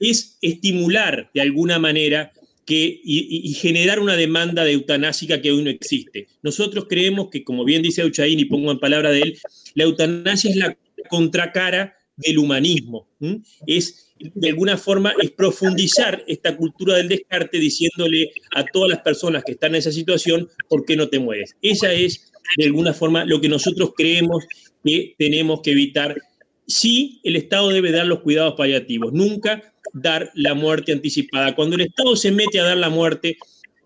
es 0.00 0.38
estimular 0.40 1.30
de 1.32 1.40
alguna 1.40 1.78
manera 1.78 2.32
que, 2.66 3.00
y, 3.04 3.52
generar 3.54 4.00
una 4.00 4.16
demanda 4.16 4.64
de 4.64 4.72
eutanásica 4.72 5.40
que 5.42 5.52
hoy 5.52 5.62
no 5.62 5.70
existe. 5.70 6.28
Nosotros 6.42 6.86
creemos 6.88 7.28
que, 7.30 7.44
como 7.44 7.64
bien 7.64 7.82
dice 7.82 8.04
Uchaín, 8.04 8.40
y 8.40 8.46
pongo 8.46 8.72
en 8.72 8.78
palabra 8.78 9.10
de 9.10 9.20
él, 9.20 9.38
la 9.74 9.84
eutanasia 9.84 10.50
es 10.50 10.56
la 10.56 10.76
contracara 11.08 11.96
del 12.16 12.38
humanismo. 12.38 13.08
Es, 13.66 14.14
de 14.18 14.48
alguna 14.48 14.76
forma, 14.76 15.14
es 15.20 15.30
profundizar 15.30 16.22
esta 16.26 16.56
cultura 16.56 16.96
del 16.96 17.08
descarte 17.08 17.58
diciéndole 17.58 18.30
a 18.54 18.64
todas 18.64 18.90
las 18.90 19.00
personas 19.00 19.42
que 19.44 19.52
están 19.52 19.72
en 19.72 19.80
esa 19.80 19.92
situación, 19.92 20.48
¿por 20.68 20.84
qué 20.84 20.96
no 20.96 21.08
te 21.08 21.18
mueres? 21.18 21.56
Esa 21.62 21.92
es, 21.92 22.32
de 22.56 22.66
alguna 22.66 22.92
forma, 22.92 23.24
lo 23.24 23.40
que 23.40 23.48
nosotros 23.48 23.92
creemos 23.96 24.44
que 24.84 25.14
tenemos 25.18 25.60
que 25.62 25.72
evitar. 25.72 26.16
Sí, 26.66 27.20
el 27.24 27.36
Estado 27.36 27.70
debe 27.70 27.90
dar 27.90 28.06
los 28.06 28.20
cuidados 28.20 28.54
paliativos, 28.54 29.12
nunca 29.12 29.74
dar 29.92 30.30
la 30.34 30.54
muerte 30.54 30.92
anticipada. 30.92 31.54
Cuando 31.54 31.76
el 31.76 31.82
Estado 31.82 32.16
se 32.16 32.30
mete 32.30 32.60
a 32.60 32.64
dar 32.64 32.76
la 32.76 32.88
muerte, 32.88 33.36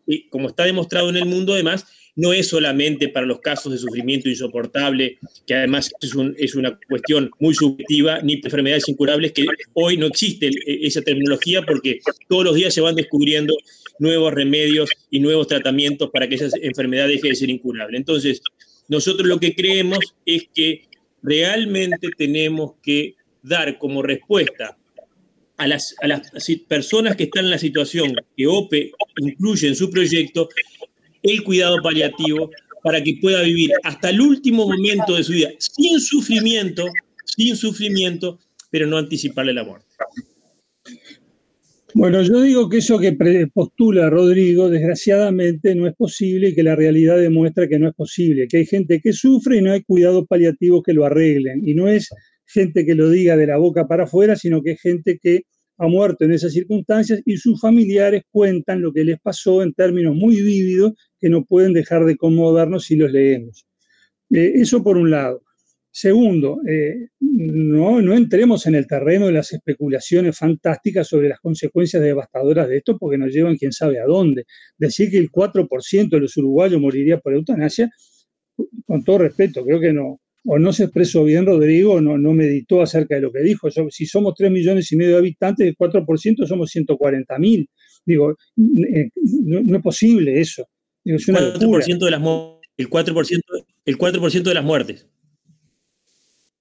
eh, 0.06 0.28
como 0.30 0.48
está 0.48 0.64
demostrado 0.64 1.08
en 1.10 1.16
el 1.16 1.26
mundo 1.26 1.54
además, 1.54 1.86
no 2.18 2.32
es 2.32 2.48
solamente 2.48 3.08
para 3.08 3.26
los 3.26 3.38
casos 3.38 3.70
de 3.70 3.78
sufrimiento 3.78 4.28
insoportable, 4.28 5.18
que 5.46 5.54
además 5.54 5.88
es, 6.00 6.54
una 6.56 6.76
cuestión 6.88 7.30
muy 7.38 7.54
subjetiva, 7.54 8.20
ni 8.22 8.34
enfermedades 8.34 8.88
incurables, 8.88 9.30
que 9.30 9.46
hoy 9.74 9.96
no 9.96 10.06
existe 10.06 10.50
esa 10.66 11.00
terminología 11.00 11.62
porque 11.62 12.00
todos 12.28 12.44
los 12.44 12.56
días 12.56 12.74
se 12.74 12.80
van 12.80 12.96
descubriendo 12.96 13.56
nuevos 14.00 14.34
remedios 14.34 14.90
y 15.12 15.20
nuevos 15.20 15.46
tratamientos 15.46 16.10
para 16.10 16.28
que 16.28 16.34
esa 16.34 16.48
enfermedad 16.60 17.06
deje 17.06 17.28
de 17.28 17.36
ser 17.36 17.50
incurable. 17.50 17.96
Entonces, 17.96 18.42
nosotros 18.88 19.28
lo 19.28 19.38
que 19.38 19.54
creemos 19.54 20.00
es 20.26 20.48
que 20.52 20.86
realmente 21.22 22.08
tenemos 22.18 22.72
que 22.82 23.14
dar 23.44 23.78
como 23.78 24.02
respuesta 24.02 24.76
a 25.56 25.68
las, 25.68 25.94
a 26.00 26.08
las, 26.08 26.32
personas 26.66 27.14
que 27.14 27.24
están 27.24 27.44
en 27.44 27.52
la 27.52 27.58
situación 27.58 28.16
que 28.36 28.46
OPE 28.48 28.90
incluye 29.18 29.68
en 29.68 29.76
su 29.76 29.88
proyecto 29.88 30.48
el 31.30 31.42
cuidado 31.42 31.76
paliativo 31.82 32.50
para 32.82 33.02
que 33.02 33.18
pueda 33.20 33.42
vivir 33.42 33.72
hasta 33.82 34.10
el 34.10 34.20
último 34.20 34.68
momento 34.68 35.14
de 35.14 35.24
su 35.24 35.32
vida 35.32 35.50
sin 35.58 36.00
sufrimiento, 36.00 36.84
sin 37.24 37.56
sufrimiento, 37.56 38.38
pero 38.70 38.86
no 38.86 38.96
anticiparle 38.96 39.52
la 39.52 39.64
muerte. 39.64 39.86
Bueno, 41.94 42.22
yo 42.22 42.42
digo 42.42 42.68
que 42.68 42.78
eso 42.78 42.98
que 42.98 43.16
postula 43.52 44.10
Rodrigo, 44.10 44.68
desgraciadamente, 44.68 45.74
no 45.74 45.86
es 45.86 45.94
posible 45.96 46.50
y 46.50 46.54
que 46.54 46.62
la 46.62 46.76
realidad 46.76 47.18
demuestra 47.18 47.66
que 47.66 47.78
no 47.78 47.88
es 47.88 47.94
posible, 47.94 48.46
que 48.46 48.58
hay 48.58 48.66
gente 48.66 49.00
que 49.00 49.12
sufre 49.12 49.56
y 49.56 49.62
no 49.62 49.72
hay 49.72 49.82
cuidados 49.82 50.26
paliativos 50.28 50.82
que 50.84 50.92
lo 50.92 51.06
arreglen. 51.06 51.66
Y 51.66 51.74
no 51.74 51.88
es 51.88 52.08
gente 52.44 52.84
que 52.84 52.94
lo 52.94 53.08
diga 53.10 53.36
de 53.36 53.46
la 53.46 53.56
boca 53.56 53.88
para 53.88 54.04
afuera, 54.04 54.36
sino 54.36 54.62
que 54.62 54.72
es 54.72 54.80
gente 54.80 55.18
que 55.20 55.42
ha 55.78 55.86
muerto 55.86 56.24
en 56.24 56.32
esas 56.32 56.52
circunstancias 56.52 57.22
y 57.24 57.36
sus 57.36 57.60
familiares 57.60 58.22
cuentan 58.30 58.82
lo 58.82 58.92
que 58.92 59.04
les 59.04 59.20
pasó 59.20 59.62
en 59.62 59.72
términos 59.72 60.14
muy 60.14 60.36
vívidos 60.42 60.92
que 61.18 61.30
no 61.30 61.44
pueden 61.44 61.72
dejar 61.72 62.04
de 62.04 62.16
conmodarnos 62.16 62.84
si 62.84 62.96
los 62.96 63.10
leemos. 63.12 63.66
Eh, 64.30 64.52
eso 64.56 64.82
por 64.82 64.96
un 64.98 65.10
lado. 65.10 65.42
Segundo, 65.90 66.60
eh, 66.68 67.08
no, 67.20 68.02
no 68.02 68.14
entremos 68.14 68.66
en 68.66 68.74
el 68.74 68.86
terreno 68.86 69.26
de 69.26 69.32
las 69.32 69.52
especulaciones 69.52 70.36
fantásticas 70.36 71.08
sobre 71.08 71.28
las 71.28 71.40
consecuencias 71.40 72.02
devastadoras 72.02 72.68
de 72.68 72.76
esto 72.76 72.98
porque 72.98 73.18
nos 73.18 73.32
llevan 73.32 73.56
quién 73.56 73.72
sabe 73.72 73.98
a 73.98 74.04
dónde. 74.04 74.44
Decir 74.76 75.10
que 75.10 75.18
el 75.18 75.30
4% 75.30 76.10
de 76.10 76.20
los 76.20 76.36
uruguayos 76.36 76.80
moriría 76.80 77.18
por 77.18 77.34
eutanasia, 77.34 77.90
con 78.86 79.02
todo 79.04 79.18
respeto, 79.18 79.64
creo 79.64 79.80
que 79.80 79.92
no, 79.92 80.20
o 80.44 80.58
no 80.58 80.72
se 80.72 80.84
expresó 80.84 81.24
bien 81.24 81.46
Rodrigo, 81.46 82.00
no, 82.00 82.16
no 82.16 82.32
meditó 82.32 82.80
acerca 82.80 83.16
de 83.16 83.22
lo 83.22 83.32
que 83.32 83.40
dijo. 83.40 83.68
si 83.90 84.06
somos 84.06 84.34
3 84.34 84.50
millones 84.50 84.90
y 84.92 84.96
medio 84.96 85.12
de 85.12 85.18
habitantes, 85.18 85.66
el 85.66 85.76
4% 85.76 86.46
somos 86.46 86.70
140 86.70 87.38
mil. 87.38 87.68
Digo, 88.04 88.30
eh, 88.30 89.10
no, 89.16 89.76
es 89.76 89.82
posible 89.82 90.40
eso. 90.40 90.66
el 91.04 91.18
4% 91.18 92.04
de 92.04 92.10
las 92.10 92.22
el 92.76 92.88
4%, 92.88 93.42
el 93.84 93.98
4 93.98 94.30
de 94.42 94.54
las 94.54 94.64
muertes. 94.64 95.06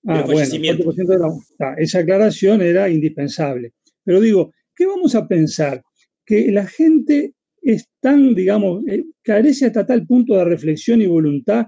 Ah, 0.05 0.23
bueno, 0.25 0.49
de 0.49 1.83
esa 1.83 1.99
aclaración 1.99 2.61
era 2.61 2.89
indispensable. 2.89 3.73
Pero 4.03 4.21
digo, 4.21 4.53
¿qué 4.75 4.85
vamos 4.85 5.15
a 5.15 5.27
pensar? 5.27 5.83
Que 6.25 6.51
la 6.51 6.65
gente 6.65 7.33
es 7.61 7.89
tan, 7.99 8.33
digamos, 8.33 8.87
eh, 8.87 9.03
carece 9.21 9.65
hasta 9.65 9.85
tal 9.85 10.05
punto 10.05 10.35
de 10.35 10.45
reflexión 10.45 11.01
y 11.01 11.05
voluntad 11.05 11.67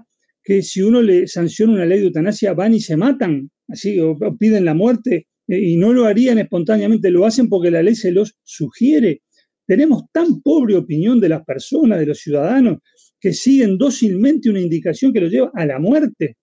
que 0.50 0.62
si 0.62 0.82
uno 0.82 1.00
le 1.00 1.28
sanciona 1.28 1.74
una 1.74 1.86
ley 1.86 2.00
de 2.00 2.06
eutanasia 2.06 2.54
van 2.54 2.74
y 2.74 2.80
se 2.80 2.96
matan, 2.96 3.48
así, 3.68 4.00
o, 4.00 4.18
piden 4.36 4.64
la 4.64 4.74
muerte, 4.74 5.28
eh, 5.46 5.60
y 5.60 5.76
no 5.76 5.92
lo 5.92 6.06
harían 6.06 6.38
espontáneamente, 6.38 7.08
lo 7.12 7.24
hacen 7.24 7.48
porque 7.48 7.70
la 7.70 7.84
ley 7.84 7.94
se 7.94 8.10
los 8.10 8.34
sugiere. 8.42 9.22
Tenemos 9.64 10.06
tan 10.12 10.42
pobre 10.42 10.74
opinión 10.74 11.20
de 11.20 11.28
las 11.28 11.44
personas, 11.44 12.00
de 12.00 12.06
los 12.06 12.18
ciudadanos, 12.18 12.78
que 13.20 13.32
siguen 13.32 13.78
dócilmente 13.78 14.50
una 14.50 14.58
indicación 14.58 15.12
que 15.12 15.20
los 15.20 15.30
lleva 15.30 15.52
a 15.54 15.64
la 15.64 15.78
muerte. 15.78 16.36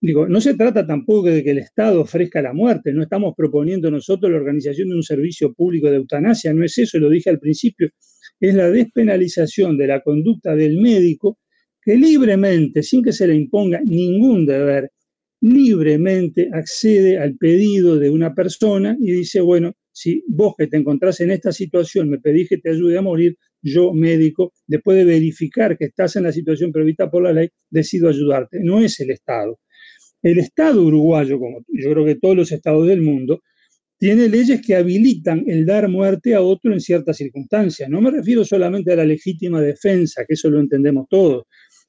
Digo, 0.00 0.28
no 0.28 0.40
se 0.40 0.54
trata 0.54 0.86
tampoco 0.86 1.28
de 1.28 1.42
que 1.42 1.50
el 1.50 1.58
Estado 1.58 2.02
ofrezca 2.02 2.40
la 2.42 2.52
muerte, 2.52 2.92
no 2.92 3.02
estamos 3.02 3.34
proponiendo 3.36 3.90
nosotros 3.90 4.30
la 4.30 4.38
organización 4.38 4.90
de 4.90 4.94
un 4.94 5.02
servicio 5.02 5.52
público 5.52 5.90
de 5.90 5.96
eutanasia, 5.96 6.54
no 6.54 6.64
es 6.64 6.78
eso, 6.78 6.96
lo 7.00 7.10
dije 7.10 7.28
al 7.28 7.40
principio, 7.40 7.88
es 8.38 8.54
la 8.54 8.70
despenalización 8.70 9.76
de 9.76 9.88
la 9.88 10.00
conducta 10.00 10.54
del 10.54 10.80
médico 10.80 11.40
que 11.82 11.96
libremente, 11.96 12.82
sin 12.82 13.02
que 13.02 13.12
se 13.12 13.26
le 13.26 13.34
imponga 13.34 13.80
ningún 13.84 14.46
deber, 14.46 14.90
libremente 15.40 16.48
accede 16.52 17.18
al 17.18 17.36
pedido 17.36 17.98
de 17.98 18.08
una 18.10 18.34
persona 18.34 18.96
y 19.00 19.10
dice, 19.10 19.40
bueno, 19.40 19.72
si 19.90 20.22
vos 20.28 20.54
que 20.56 20.68
te 20.68 20.76
encontrás 20.76 21.20
en 21.20 21.32
esta 21.32 21.52
situación 21.52 22.08
me 22.08 22.18
pedís 22.18 22.48
que 22.48 22.58
te 22.58 22.70
ayude 22.70 22.96
a 22.96 23.02
morir, 23.02 23.36
yo 23.60 23.92
médico, 23.92 24.52
después 24.66 24.96
de 24.96 25.04
verificar 25.04 25.76
que 25.76 25.86
estás 25.86 26.16
en 26.16 26.24
la 26.24 26.32
situación 26.32 26.72
prevista 26.72 27.10
por 27.10 27.24
la 27.24 27.32
ley, 27.32 27.48
decido 27.70 28.08
ayudarte. 28.08 28.58
No 28.62 28.80
es 28.80 28.98
el 29.00 29.10
Estado. 29.10 29.58
El 30.22 30.38
Estado 30.38 30.82
uruguayo, 30.82 31.38
como 31.38 31.64
yo 31.68 31.90
creo 31.90 32.04
que 32.04 32.14
todos 32.14 32.36
los 32.36 32.52
estados 32.52 32.86
del 32.86 33.02
mundo, 33.02 33.42
tiene 33.98 34.28
leyes 34.28 34.60
que 34.60 34.74
habilitan 34.74 35.44
el 35.46 35.64
dar 35.64 35.88
muerte 35.88 36.34
a 36.34 36.42
otro 36.42 36.72
en 36.72 36.80
ciertas 36.80 37.16
circunstancias. 37.16 37.88
No 37.88 38.00
me 38.00 38.10
refiero 38.10 38.44
solamente 38.44 38.92
a 38.92 38.96
la 38.96 39.04
legítima 39.04 39.60
defensa, 39.60 40.24
que 40.26 40.34
eso 40.34 40.50
lo 40.50 40.58
entendemos 40.58 41.06
todos, 41.08 41.44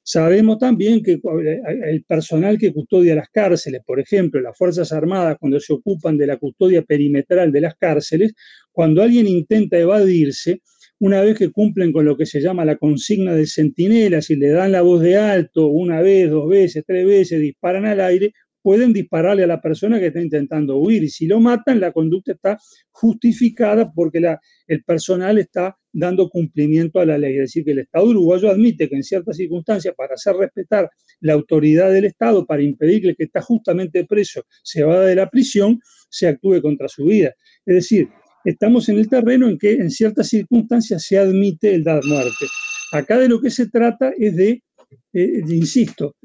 Sabemos 0.06 0.58
también 0.58 1.02
que 1.02 1.12
eh, 1.12 1.62
el 1.86 2.04
personal 2.04 2.58
que 2.58 2.74
custodia 2.74 3.14
las 3.14 3.30
cárceles, 3.30 3.80
por 3.86 3.98
ejemplo, 3.98 4.38
las 4.38 4.56
Fuerzas 4.56 4.92
Armadas, 4.92 5.38
cuando 5.40 5.58
se 5.58 5.72
ocupan 5.72 6.18
de 6.18 6.26
la 6.26 6.36
custodia 6.36 6.82
perimetral 6.82 7.50
de 7.50 7.62
las 7.62 7.74
cárceles, 7.74 8.34
cuando 8.70 9.02
alguien 9.02 9.26
intenta 9.26 9.78
evadirse, 9.78 10.60
una 10.98 11.22
vez 11.22 11.38
que 11.38 11.50
cumplen 11.50 11.90
con 11.90 12.04
lo 12.04 12.18
que 12.18 12.26
se 12.26 12.42
llama 12.42 12.66
la 12.66 12.76
consigna 12.76 13.34
de 13.34 13.46
centinela, 13.46 14.20
si 14.20 14.36
le 14.36 14.50
dan 14.50 14.72
la 14.72 14.82
voz 14.82 15.00
de 15.00 15.16
alto 15.16 15.68
una 15.68 16.02
vez, 16.02 16.28
dos 16.30 16.50
veces, 16.50 16.84
tres 16.86 17.06
veces, 17.06 17.40
disparan 17.40 17.86
al 17.86 18.00
aire, 18.00 18.34
pueden 18.64 18.94
dispararle 18.94 19.44
a 19.44 19.46
la 19.46 19.60
persona 19.60 20.00
que 20.00 20.06
está 20.06 20.22
intentando 20.22 20.78
huir. 20.78 21.02
Y 21.04 21.10
si 21.10 21.26
lo 21.26 21.38
matan, 21.38 21.80
la 21.80 21.92
conducta 21.92 22.32
está 22.32 22.58
justificada 22.92 23.92
porque 23.92 24.38
el 24.66 24.82
personal 24.84 25.36
está 25.36 25.76
dando 25.92 26.30
cumplimiento 26.30 26.98
a 26.98 27.04
la 27.04 27.18
ley. 27.18 27.34
Es 27.34 27.40
decir, 27.40 27.62
que 27.66 27.72
el 27.72 27.80
Estado 27.80 28.06
uruguayo 28.06 28.48
admite 28.50 28.88
que 28.88 28.96
en 28.96 29.02
ciertas 29.02 29.36
circunstancias, 29.36 29.94
para 29.94 30.14
hacer 30.14 30.36
respetar 30.36 30.88
la 31.20 31.34
autoridad 31.34 31.92
del 31.92 32.06
Estado, 32.06 32.46
para 32.46 32.62
impedirle 32.62 33.14
que 33.14 33.24
está 33.24 33.42
justamente 33.42 34.06
preso 34.06 34.42
se 34.62 34.82
vaya 34.82 35.02
de 35.02 35.14
la 35.14 35.28
prisión, 35.28 35.78
se 36.08 36.26
actúe 36.26 36.62
contra 36.62 36.88
su 36.88 37.04
vida. 37.04 37.34
Es 37.66 37.74
decir, 37.74 38.08
estamos 38.46 38.88
en 38.88 38.96
el 38.96 39.10
terreno 39.10 39.46
en 39.46 39.58
que 39.58 39.74
en 39.74 39.90
ciertas 39.90 40.30
circunstancias 40.30 41.04
se 41.04 41.18
admite 41.18 41.74
el 41.74 41.84
dar 41.84 42.02
muerte. 42.02 42.46
Acá 42.92 43.18
de 43.18 43.28
lo 43.28 43.42
que 43.42 43.50
se 43.50 43.68
trata 43.68 44.14
es 44.18 44.34
de, 44.34 44.62
eh, 45.12 45.42
de 45.44 45.54
insisto, 45.54 46.16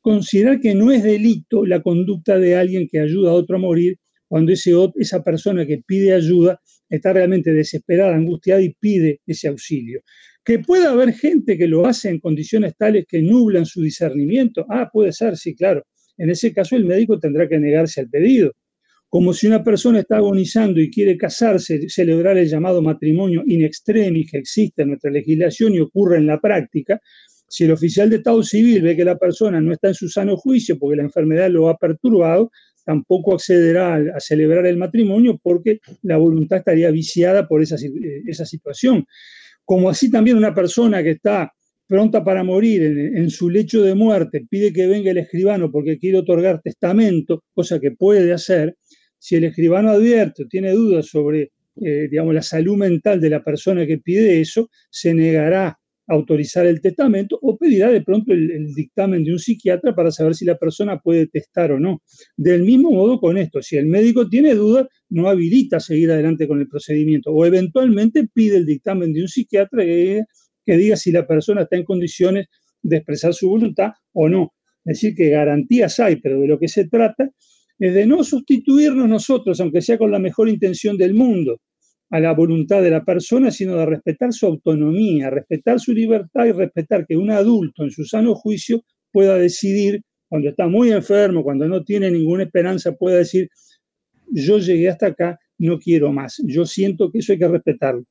considerar 0.00 0.60
que 0.60 0.74
no 0.74 0.90
es 0.90 1.02
delito 1.02 1.66
la 1.66 1.82
conducta 1.82 2.38
de 2.38 2.56
alguien 2.56 2.88
que 2.90 3.00
ayuda 3.00 3.30
a 3.30 3.34
otro 3.34 3.56
a 3.56 3.60
morir 3.60 3.98
cuando 4.26 4.52
ese, 4.52 4.72
esa 4.96 5.22
persona 5.22 5.66
que 5.66 5.82
pide 5.86 6.12
ayuda 6.12 6.60
está 6.88 7.12
realmente 7.12 7.52
desesperada, 7.52 8.14
angustiada 8.14 8.62
y 8.62 8.74
pide 8.78 9.20
ese 9.26 9.48
auxilio. 9.48 10.02
Que 10.44 10.58
pueda 10.60 10.92
haber 10.92 11.12
gente 11.12 11.58
que 11.58 11.66
lo 11.66 11.86
hace 11.86 12.08
en 12.08 12.20
condiciones 12.20 12.74
tales 12.76 13.04
que 13.08 13.20
nublan 13.20 13.66
su 13.66 13.82
discernimiento. 13.82 14.64
Ah, 14.70 14.88
puede 14.92 15.12
ser, 15.12 15.36
sí, 15.36 15.54
claro. 15.54 15.84
En 16.16 16.30
ese 16.30 16.52
caso 16.52 16.76
el 16.76 16.84
médico 16.84 17.18
tendrá 17.18 17.48
que 17.48 17.58
negarse 17.58 18.00
al 18.00 18.08
pedido. 18.08 18.52
Como 19.08 19.32
si 19.32 19.46
una 19.46 19.64
persona 19.64 20.00
está 20.00 20.18
agonizando 20.18 20.80
y 20.80 20.90
quiere 20.90 21.16
casarse, 21.16 21.88
celebrar 21.88 22.36
el 22.36 22.46
llamado 22.46 22.82
matrimonio 22.82 23.42
in 23.46 23.64
extremis 23.64 24.30
que 24.30 24.38
existe 24.38 24.82
en 24.82 24.88
nuestra 24.88 25.10
legislación 25.10 25.74
y 25.74 25.80
ocurre 25.80 26.18
en 26.18 26.26
la 26.26 26.38
práctica, 26.38 27.00
si 27.48 27.64
el 27.64 27.72
oficial 27.72 28.10
de 28.10 28.16
Estado 28.16 28.42
civil 28.42 28.82
ve 28.82 28.94
que 28.94 29.04
la 29.04 29.16
persona 29.16 29.60
no 29.60 29.72
está 29.72 29.88
en 29.88 29.94
su 29.94 30.08
sano 30.08 30.36
juicio 30.36 30.78
porque 30.78 30.96
la 30.96 31.02
enfermedad 31.02 31.50
lo 31.50 31.68
ha 31.68 31.76
perturbado, 31.76 32.50
tampoco 32.84 33.34
accederá 33.34 33.96
a, 34.14 34.20
celebrar 34.20 34.66
el 34.66 34.76
matrimonio 34.76 35.38
porque 35.42 35.80
la 36.02 36.16
voluntad 36.16 36.58
estaría 36.58 36.90
viciada 36.90 37.48
por 37.48 37.62
esa, 37.62 37.76
eh, 37.76 38.22
esa 38.26 38.44
situación. 38.44 39.06
Como 39.64 39.88
así 39.90 40.10
también 40.10 40.36
una 40.36 40.54
persona 40.54 41.02
que 41.02 41.10
está 41.10 41.52
pronta 41.86 42.22
para 42.22 42.44
morir 42.44 42.82
en, 42.82 43.30
su 43.30 43.48
lecho 43.48 43.82
de 43.82 43.94
muerte 43.94 44.46
pide 44.48 44.72
que 44.72 44.86
venga 44.86 45.10
el 45.10 45.18
escribano 45.18 45.70
porque 45.72 45.98
quiere 45.98 46.18
otorgar 46.18 46.60
testamento, 46.60 47.44
cosa 47.54 47.80
que 47.80 47.92
puede 47.92 48.32
hacer, 48.32 48.76
si 49.18 49.36
el 49.36 49.44
escribano 49.44 49.90
advierte 49.90 50.44
o 50.44 50.46
tiene 50.46 50.72
dudas 50.72 51.06
sobre 51.06 51.52
eh, 51.80 52.08
digamos, 52.10 52.34
la 52.34 52.42
salud 52.42 52.76
mental 52.76 53.20
de 53.20 53.30
la 53.30 53.42
persona 53.42 53.86
que 53.86 53.98
pide 53.98 54.40
eso, 54.40 54.68
se 54.90 55.14
negará 55.14 55.77
autorizar 56.08 56.66
el 56.66 56.80
testamento 56.80 57.38
o 57.40 57.56
pedirá 57.56 57.90
de 57.90 58.00
pronto 58.00 58.32
el, 58.32 58.74
dictamen 58.74 59.22
de 59.22 59.32
un 59.32 59.38
psiquiatra 59.38 59.94
para 59.94 60.10
saber 60.10 60.34
si 60.34 60.44
la 60.44 60.56
persona 60.56 60.98
puede 60.98 61.26
testar 61.26 61.70
o 61.72 61.78
no. 61.78 62.02
Del 62.36 62.62
mismo 62.62 62.90
modo 62.90 63.20
con 63.20 63.36
esto, 63.36 63.62
si 63.62 63.76
el 63.76 63.86
médico 63.86 64.28
tiene 64.28 64.54
dudas, 64.54 64.86
no 65.10 65.28
habilita 65.28 65.78
seguir 65.80 66.10
adelante 66.10 66.48
con 66.48 66.60
el 66.60 66.68
procedimiento 66.68 67.30
o 67.30 67.44
eventualmente 67.44 68.26
pide 68.32 68.56
el 68.56 68.66
dictamen 68.66 69.12
de 69.12 69.22
un 69.22 69.28
psiquiatra 69.28 69.84
que, 69.84 70.22
que 70.64 70.76
diga 70.76 70.96
si 70.96 71.12
la 71.12 71.26
persona 71.26 71.62
está 71.62 71.76
en 71.76 71.84
condiciones 71.84 72.46
de 72.82 72.96
expresar 72.96 73.34
su 73.34 73.48
voluntad 73.48 73.92
o 74.12 74.28
no. 74.28 74.54
Es 74.84 75.00
decir, 75.00 75.14
que 75.14 75.28
garantías 75.28 76.00
hay, 76.00 76.16
pero 76.16 76.40
de 76.40 76.48
lo 76.48 76.58
que 76.58 76.68
se 76.68 76.88
trata 76.88 77.30
es 77.78 77.94
de 77.94 78.06
no 78.06 78.24
sustituirnos 78.24 79.08
nosotros, 79.08 79.60
aunque 79.60 79.82
sea 79.82 79.98
con 79.98 80.10
la 80.10 80.18
mejor 80.18 80.48
intención 80.48 80.96
del 80.96 81.14
mundo, 81.14 81.60
a 82.10 82.20
la 82.20 82.32
voluntad 82.32 82.82
de 82.82 82.90
la 82.90 83.04
persona, 83.04 83.50
sino 83.50 83.76
de 83.76 83.86
respetar 83.86 84.32
su 84.32 84.46
autonomía, 84.46 85.30
respetar 85.30 85.78
su 85.78 85.92
libertad 85.92 86.46
y 86.46 86.52
respetar 86.52 87.06
que 87.06 87.16
un 87.16 87.30
adulto 87.30 87.84
en 87.84 87.90
su 87.90 88.04
sano 88.04 88.34
juicio 88.34 88.82
pueda 89.12 89.36
decidir, 89.36 90.02
cuando 90.28 90.50
está 90.50 90.66
muy 90.66 90.90
enfermo, 90.92 91.42
cuando 91.42 91.66
no 91.68 91.82
tiene 91.84 92.10
ninguna 92.10 92.44
esperanza, 92.44 92.92
pueda 92.92 93.18
decir, 93.18 93.48
yo 94.30 94.58
llegué 94.58 94.88
hasta 94.88 95.06
acá, 95.08 95.38
no 95.58 95.78
quiero 95.78 96.12
más. 96.12 96.36
Yo 96.46 96.64
siento 96.66 97.10
que 97.10 97.18
eso 97.18 97.32
hay 97.32 97.38
que 97.38 97.48
respetarlo. 97.48 98.04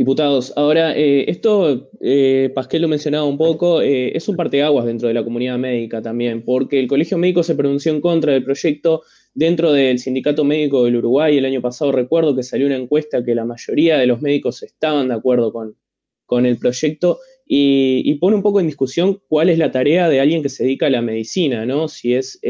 Diputados, 0.00 0.54
ahora, 0.56 0.96
eh, 0.96 1.30
esto, 1.30 1.90
eh, 2.00 2.50
Pasquel 2.54 2.80
lo 2.80 2.88
mencionaba 2.88 3.26
un 3.26 3.36
poco, 3.36 3.82
eh, 3.82 4.16
es 4.16 4.30
un 4.30 4.36
parteaguas 4.36 4.86
dentro 4.86 5.08
de 5.08 5.12
la 5.12 5.22
comunidad 5.22 5.58
médica 5.58 6.00
también, 6.00 6.42
porque 6.42 6.80
el 6.80 6.88
Colegio 6.88 7.18
Médico 7.18 7.42
se 7.42 7.54
pronunció 7.54 7.92
en 7.92 8.00
contra 8.00 8.32
del 8.32 8.42
proyecto 8.42 9.02
dentro 9.34 9.74
del 9.74 9.98
Sindicato 9.98 10.42
Médico 10.42 10.86
del 10.86 10.96
Uruguay. 10.96 11.36
El 11.36 11.44
año 11.44 11.60
pasado 11.60 11.92
recuerdo 11.92 12.34
que 12.34 12.42
salió 12.42 12.66
una 12.66 12.78
encuesta 12.78 13.22
que 13.22 13.34
la 13.34 13.44
mayoría 13.44 13.98
de 13.98 14.06
los 14.06 14.22
médicos 14.22 14.62
estaban 14.62 15.08
de 15.08 15.16
acuerdo 15.16 15.52
con, 15.52 15.76
con 16.24 16.46
el 16.46 16.56
proyecto 16.56 17.18
y, 17.46 18.14
pone 18.14 18.36
un 18.36 18.42
poco 18.42 18.60
en 18.60 18.68
discusión 18.68 19.20
cuál 19.28 19.50
es 19.50 19.58
la 19.58 19.70
tarea 19.70 20.08
de 20.08 20.20
alguien 20.20 20.42
que 20.42 20.48
se 20.48 20.62
dedica 20.64 20.86
a 20.86 20.90
la 20.90 21.02
medicina, 21.02 21.66
¿no? 21.66 21.88
Si 21.88 22.14
es 22.14 22.40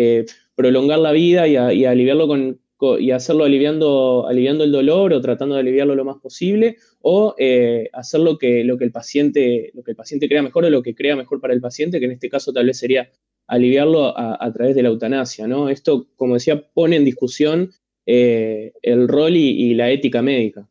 prolongar 0.54 1.00
la 1.00 1.10
vida 1.10 1.48
y, 1.48 1.54
y 1.54 1.84
aliviarlo 1.84 2.28
con, 2.28 2.60
y 2.98 3.10
hacerlo 3.10 3.44
aliviando, 3.44 4.26
aliviando 4.26 4.64
el 4.64 4.72
dolor 4.72 5.12
o 5.12 5.20
tratando 5.20 5.54
de 5.54 5.60
aliviarlo 5.60 5.94
lo 5.94 6.04
más 6.04 6.18
posible, 6.18 6.76
o 7.00 7.34
eh, 7.38 7.88
hacer 7.92 8.20
lo 8.20 8.38
que, 8.38 8.64
lo, 8.64 8.78
que 8.78 8.84
el 8.84 8.92
paciente, 8.92 9.70
lo 9.74 9.82
que 9.82 9.92
el 9.92 9.96
paciente 9.96 10.28
crea 10.28 10.42
mejor 10.42 10.64
o 10.64 10.70
lo 10.70 10.82
que 10.82 10.94
crea 10.94 11.16
mejor 11.16 11.40
para 11.40 11.54
el 11.54 11.60
paciente, 11.60 11.98
que 11.98 12.06
en 12.06 12.12
este 12.12 12.30
caso 12.30 12.52
tal 12.52 12.66
vez 12.66 12.78
sería 12.78 13.10
aliviarlo 13.46 14.16
a, 14.16 14.52
través 14.52 14.76
de 14.76 14.82
la 14.82 14.90
eutanasia. 14.90 15.46
¿no? 15.46 15.68
Esto, 15.68 16.08
como 16.16 16.34
decía, 16.34 16.68
pone 16.72 16.96
en 16.96 17.04
discusión 17.04 17.72
eh, 18.06 18.72
el 18.82 19.08
rol 19.08 19.36
y, 19.36 19.74
la 19.74 19.90
ética 19.90 20.22
médica. 20.22 20.68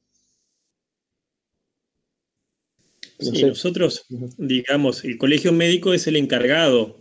nosotros, 3.20 4.06
digamos, 4.38 5.04
el 5.04 5.18
colegio 5.18 5.52
médico 5.52 5.94
es 5.94 6.08
el 6.08 6.16
encargado 6.16 6.96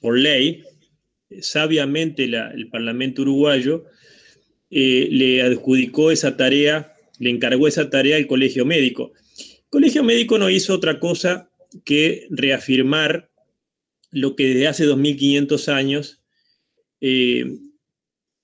por 0.00 0.18
ley, 0.18 0.64
sabiamente 1.40 2.24
el 2.24 2.68
Parlamento 2.68 3.22
uruguayo 3.22 3.86
eh, 4.70 5.08
le 5.10 5.42
adjudicó 5.42 6.10
esa 6.10 6.36
tarea, 6.36 6.94
le 7.18 7.30
encargó 7.30 7.66
esa 7.66 7.90
tarea 7.90 8.16
al 8.16 8.26
colegio 8.26 8.64
médico. 8.64 9.12
El 9.38 9.68
colegio 9.68 10.04
médico 10.04 10.38
no 10.38 10.50
hizo 10.50 10.74
otra 10.74 11.00
cosa 11.00 11.50
que 11.84 12.26
reafirmar 12.30 13.30
lo 14.10 14.36
que 14.36 14.48
desde 14.48 14.68
hace 14.68 14.84
2500 14.84 15.68
años 15.68 16.20
eh, 17.00 17.46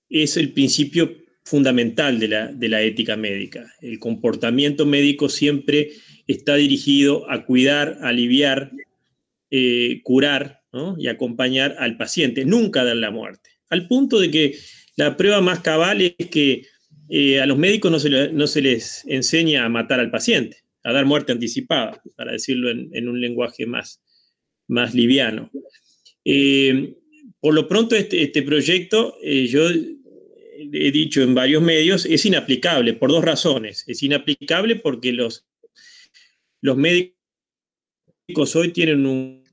es 0.09 0.37
el 0.37 0.53
principio 0.53 1.17
fundamental 1.45 2.19
de 2.19 2.69
la, 2.69 2.83
ética 2.83 3.17
médica. 3.17 3.73
El 3.81 4.01
comportamiento 4.01 4.85
médico 4.85 5.29
siempre 5.29 5.93
está 6.27 6.57
dirigido 6.57 7.31
a 7.31 7.45
cuidar, 7.45 7.99
aliviar, 8.03 8.73
eh, 9.51 10.01
curar 10.03 10.63
y 10.99 11.07
acompañar 11.07 11.77
al 11.79 11.97
paciente, 11.97 12.45
nunca 12.45 12.85
dar 12.85 12.97
la 12.97 13.11
muerte. 13.11 13.51
Al 13.71 13.87
punto 13.87 14.21
de 14.21 14.31
que 14.31 14.59
la 14.97 15.17
prueba 15.17 15.41
más 15.41 15.61
cabal 15.61 16.01
es 16.03 16.15
que 16.31 16.67
eh, 17.09 17.41
a 17.41 17.47
los 17.47 17.59
médicos 17.59 17.91
no 17.93 18.47
se, 18.47 18.61
les 18.61 19.05
enseña 19.07 19.65
a 19.65 19.69
matar 19.69 20.01
al 20.01 20.11
paciente, 20.11 20.59
a 20.83 20.93
dar 20.93 21.05
muerte 21.05 21.33
anticipada, 21.33 22.03
para 22.17 22.33
decirlo 22.33 22.71
en, 22.71 23.09
un 23.09 23.21
lenguaje 23.21 23.67
más, 23.67 24.03
más 24.67 24.95
liviano. 24.95 25.51
Eh, 26.25 26.97
por 27.39 27.55
lo 27.55 27.69
pronto, 27.69 27.95
este, 27.95 28.23
este 28.23 28.43
proyecto, 28.43 29.17
eh, 29.23 29.47
yo 29.47 29.69
he 29.69 30.91
dicho 30.91 31.23
en 31.23 31.35
varios 31.35 31.63
medios, 31.63 32.07
es 32.07 32.25
inaplicable 32.25 32.95
por 32.95 33.11
dos 33.11 33.25
razones. 33.25 33.85
Es 33.87 34.03
inaplicable 34.03 34.77
porque 34.77 35.13
los, 35.13 35.47
los 36.61 36.77
médicos 36.77 37.15
hoy 38.55 38.73
tienen 38.73 39.07
un, 39.07 39.45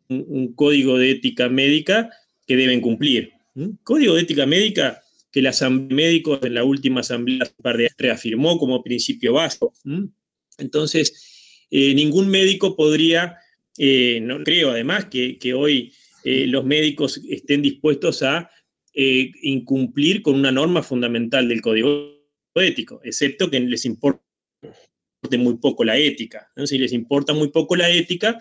código 0.56 0.98
de 0.98 1.12
ética 1.12 1.50
médica 1.50 2.10
que 2.46 2.56
deben 2.56 2.82
cumplir. 2.82 3.34
¿Mm? 3.56 3.70
Código 3.84 4.16
de 4.16 4.22
ética 4.22 4.46
médica 4.46 5.03
que 5.34 5.42
la 5.42 5.50
Asamblea 5.50 5.96
Médicos 5.96 6.40
en 6.44 6.54
la 6.54 6.64
última 6.64 7.02
asamblea 7.02 7.50
reafirmó 7.98 8.60
como 8.60 8.84
principio 8.84 9.34
básico. 9.34 9.74
Entonces, 10.60 11.66
eh, 11.72 11.96
ningún 11.96 12.30
médico 12.30 12.76
podría, 12.78 13.38
eh, 13.80 14.20
no 14.22 14.44
creo 14.44 14.70
además 14.70 15.06
que, 15.06 15.54
hoy 15.56 15.92
eh, 16.24 16.46
los 16.46 16.64
médicos 16.64 17.20
estén 17.28 17.64
dispuestos 17.64 18.22
a 18.22 18.50
incumplir 18.96 20.22
con 20.22 20.36
una 20.36 20.52
norma 20.52 20.84
fundamental 20.84 21.50
del 21.50 21.62
código 21.62 22.14
ético, 22.54 23.02
excepto 23.04 23.50
que 23.50 23.60
les 23.60 23.86
importe 23.86 24.22
muy 25.40 25.58
poco 25.58 25.84
la 25.84 25.98
ética. 25.98 26.48
Si 26.66 26.78
les 26.78 26.94
importa 26.94 27.34
muy 27.34 27.50
poco 27.50 27.76
la 27.76 27.90
ética, 27.90 28.38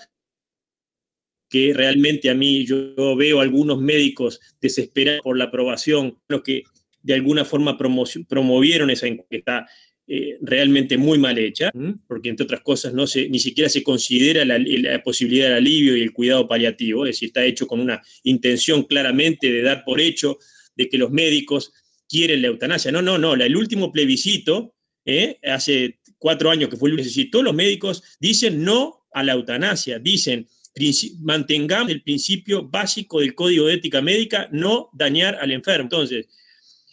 que 1.48 1.72
realmente 1.72 2.28
a 2.28 2.34
mí 2.34 2.66
yo 2.66 3.16
veo 3.16 3.40
algunos 3.40 3.80
médicos 3.80 4.40
desesperados 4.60 5.22
por 5.22 5.38
la 5.38 5.44
aprobación, 5.44 6.18
los 6.28 6.42
que 6.42 6.64
de 7.02 7.14
alguna 7.14 7.44
forma 7.44 7.76
promovieron 7.76 8.90
esa 8.90 9.06
encuesta 9.06 9.66
eh, 10.06 10.36
realmente 10.40 10.98
muy 10.98 11.18
mal 11.18 11.38
hecha, 11.38 11.70
porque 12.08 12.28
entre 12.28 12.44
otras 12.44 12.60
cosas 12.60 12.92
no 12.92 13.06
se, 13.06 13.28
ni 13.28 13.38
siquiera 13.38 13.70
se 13.70 13.82
considera 13.82 14.44
la, 14.44 15.02
posibilidad 15.02 15.46
del 15.46 15.58
alivio 15.58 15.96
y 15.96 16.02
el 16.02 16.12
cuidado 16.12 16.48
paliativo, 16.48 17.06
es 17.06 17.10
decir, 17.10 17.28
está 17.28 17.44
hecho 17.44 17.66
con 17.66 17.80
una 17.80 18.02
intención 18.24 18.82
claramente 18.82 19.50
de 19.50 19.62
dar 19.62 19.84
por 19.84 20.00
hecho 20.00 20.38
de 20.76 20.88
que 20.88 20.98
los 20.98 21.10
médicos 21.10 21.72
quieren 22.08 22.42
la 22.42 22.48
eutanasia. 22.48 22.90
No, 22.90 23.00
no, 23.00 23.16
no, 23.16 23.34
el 23.34 23.56
último 23.56 23.92
plebiscito, 23.92 24.74
¿eh? 25.04 25.38
hace 25.44 26.00
cuatro 26.18 26.50
años 26.50 26.68
que 26.68 26.76
fue 26.76 26.90
el 26.90 26.96
plebiscito, 26.96 27.42
los 27.42 27.54
médicos 27.54 28.02
dicen 28.18 28.64
no 28.64 29.06
a 29.12 29.22
la 29.22 29.32
eutanasia, 29.32 29.98
dicen 29.98 30.48
mantengamos 31.20 31.92
el 31.92 32.02
principio 32.02 32.68
básico 32.68 33.20
del 33.20 33.34
código 33.34 33.66
de 33.66 33.74
ética 33.74 34.00
médica, 34.00 34.48
no 34.52 34.90
dañar 34.92 35.36
al 35.36 35.52
enfermo. 35.52 35.84
Entonces, 35.84 36.28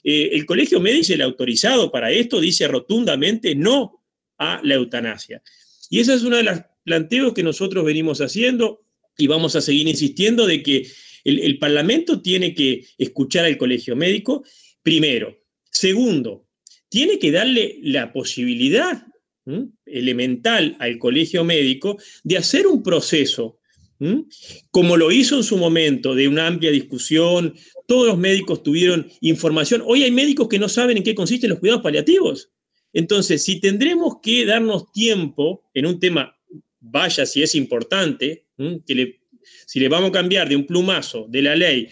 eh, 0.03 0.29
el 0.33 0.45
colegio 0.45 0.79
médico, 0.79 1.13
el 1.13 1.21
autorizado 1.21 1.91
para 1.91 2.11
esto, 2.11 2.39
dice 2.39 2.67
rotundamente 2.67 3.55
no 3.55 4.03
a 4.37 4.61
la 4.63 4.75
eutanasia. 4.75 5.41
Y 5.89 5.99
ese 5.99 6.13
es 6.13 6.23
uno 6.23 6.37
de 6.37 6.43
los 6.43 6.59
planteos 6.83 7.33
que 7.33 7.43
nosotros 7.43 7.85
venimos 7.85 8.21
haciendo 8.21 8.81
y 9.17 9.27
vamos 9.27 9.55
a 9.55 9.61
seguir 9.61 9.87
insistiendo 9.87 10.47
de 10.47 10.63
que 10.63 10.87
el, 11.25 11.59
Parlamento 11.59 12.21
tiene 12.21 12.53
que 12.53 12.85
escuchar 12.97 13.45
al 13.45 13.57
colegio 13.57 13.95
médico, 13.95 14.43
primero. 14.81 15.37
Segundo, 15.69 16.47
tiene 16.87 17.19
que 17.19 17.31
darle 17.31 17.79
la 17.83 18.13
posibilidad 18.13 19.05
elemental 19.85 20.77
al 20.79 20.97
colegio 20.97 21.43
médico 21.43 21.97
de 22.23 22.37
hacer 22.37 22.67
un 22.67 22.81
proceso 22.81 23.59
como 24.71 24.95
lo 24.95 25.11
hizo 25.11 25.35
en 25.35 25.43
su 25.43 25.57
momento, 25.57 26.15
de 26.15 26.27
una 26.27 26.47
amplia 26.47 26.71
discusión, 26.71 27.53
todos 27.89 28.07
los 28.07 28.17
médicos 28.19 28.61
tuvieron 28.61 29.11
información. 29.19 29.81
Hoy 29.83 30.03
hay 30.03 30.11
médicos 30.11 30.47
que 30.47 30.59
no 30.59 30.69
saben 30.69 30.97
en 30.97 31.03
qué 31.03 31.15
consisten 31.15 31.49
los 31.49 31.59
cuidados 31.59 31.81
paliativos. 31.81 32.51
Entonces, 32.93 33.43
si 33.43 33.59
tendremos 33.59 34.17
que 34.21 34.45
darnos 34.45 34.91
tiempo 34.91 35.63
en 35.73 35.87
un 35.87 35.99
tema 35.99 36.37
vaya 36.79 37.25
si 37.25 37.41
es 37.41 37.55
importante, 37.55 38.45
que 38.85 39.19
si 39.65 39.79
le 39.79 39.89
vamos 39.89 40.11
a 40.11 40.13
cambiar 40.13 40.47
de 40.47 40.55
un 40.55 40.67
plumazo 40.67 41.25
de 41.29 41.41
la 41.41 41.55
ley 41.55 41.89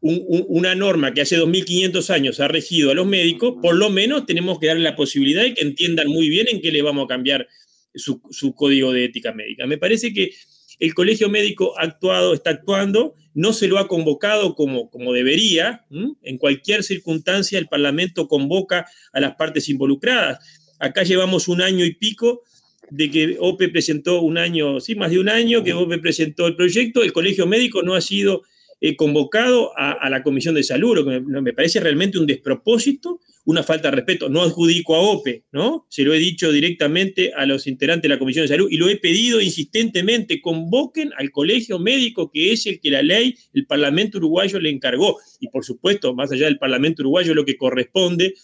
una 0.00 0.76
norma 0.76 1.12
que 1.12 1.22
hace 1.22 1.36
2.500 1.36 2.10
años 2.10 2.38
ha 2.38 2.46
regido 2.46 2.92
a 2.92 2.94
los 2.94 3.06
médicos, 3.06 3.54
por 3.60 3.74
lo 3.74 3.90
menos 3.90 4.26
tenemos 4.26 4.60
que 4.60 4.68
darle 4.68 4.84
la 4.84 4.94
posibilidad 4.94 5.42
de 5.42 5.54
que 5.54 5.62
entiendan 5.62 6.06
muy 6.08 6.28
bien 6.28 6.46
en 6.48 6.60
qué 6.60 6.70
le 6.70 6.82
vamos 6.82 7.06
a 7.06 7.08
cambiar 7.08 7.48
su, 7.94 8.22
su 8.30 8.54
código 8.54 8.92
de 8.92 9.06
ética 9.06 9.32
médica. 9.32 9.66
Me 9.66 9.76
parece 9.76 10.12
que 10.12 10.30
el 10.78 10.94
colegio 10.94 11.28
médico 11.28 11.78
ha 11.78 11.82
actuado, 11.82 12.34
está 12.34 12.50
actuando, 12.50 13.14
no 13.34 13.52
se 13.52 13.68
lo 13.68 13.78
ha 13.78 13.88
convocado 13.88 14.54
como, 14.54 14.90
como 14.90 15.12
debería. 15.12 15.84
En 16.22 16.38
cualquier 16.38 16.82
circunstancia 16.82 17.58
el 17.58 17.68
Parlamento 17.68 18.28
convoca 18.28 18.86
a 19.12 19.20
las 19.20 19.34
partes 19.36 19.68
involucradas. 19.68 20.38
Acá 20.78 21.02
llevamos 21.02 21.48
un 21.48 21.62
año 21.62 21.84
y 21.84 21.94
pico 21.94 22.42
de 22.90 23.10
que 23.10 23.36
OPE 23.38 23.68
presentó 23.68 24.22
un 24.22 24.38
año, 24.38 24.80
sí, 24.80 24.94
más 24.94 25.10
de 25.10 25.18
un 25.18 25.28
año 25.28 25.62
que 25.62 25.74
OPE 25.74 25.98
presentó 25.98 26.46
el 26.46 26.56
proyecto, 26.56 27.02
el 27.02 27.12
colegio 27.12 27.46
médico 27.46 27.82
no 27.82 27.94
ha 27.94 28.00
sido 28.00 28.42
eh, 28.80 28.94
convocado 28.94 29.72
a, 29.76 30.08
la 30.08 30.22
Comisión 30.22 30.54
de 30.54 30.62
Salud, 30.62 30.94
lo 30.94 31.04
que 31.04 31.20
me, 31.20 31.52
parece 31.52 31.80
realmente 31.80 32.16
un 32.16 32.26
despropósito, 32.26 33.20
una 33.44 33.64
falta 33.64 33.90
de 33.90 33.96
respeto. 33.96 34.28
No 34.28 34.42
adjudico 34.42 34.94
a 34.94 35.00
OPE, 35.00 35.46
¿no? 35.50 35.86
Se 35.88 36.04
lo 36.04 36.14
he 36.14 36.18
dicho 36.18 36.52
directamente 36.52 37.32
a 37.34 37.44
los 37.44 37.66
integrantes 37.66 38.02
de 38.02 38.14
la 38.14 38.20
Comisión 38.20 38.44
de 38.44 38.48
Salud 38.48 38.68
y 38.70 38.76
lo 38.76 38.88
he 38.88 38.96
pedido 38.96 39.40
insistentemente, 39.40 40.40
convoquen 40.40 41.10
al 41.16 41.32
colegio 41.32 41.80
médico 41.80 42.30
que 42.30 42.52
es 42.52 42.66
el 42.66 42.78
que 42.80 42.90
la 42.90 43.02
ley, 43.02 43.34
el 43.52 43.66
Parlamento 43.66 44.18
uruguayo 44.18 44.60
le 44.60 44.70
encargó. 44.70 45.18
Y 45.40 45.48
por 45.48 45.64
supuesto, 45.64 46.14
más 46.14 46.30
allá 46.30 46.44
del 46.44 46.58
Parlamento 46.58 47.02
uruguayo, 47.02 47.34
lo 47.34 47.44
que 47.44 47.56
corresponde, 47.56 48.34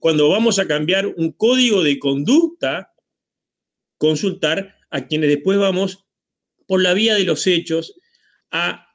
cuando 0.00 0.30
vamos 0.30 0.58
a 0.58 0.66
cambiar 0.66 1.06
un 1.06 1.32
código 1.32 1.82
de 1.82 1.98
conducta, 1.98 2.94
consultar 3.98 4.76
a 4.90 5.06
quienes 5.06 5.28
después 5.28 5.58
vamos 5.58 6.06
por 6.66 6.82
la 6.82 6.94
vía 6.94 7.14
de 7.14 7.24
los 7.24 7.46
hechos 7.46 7.94
a 8.50 8.87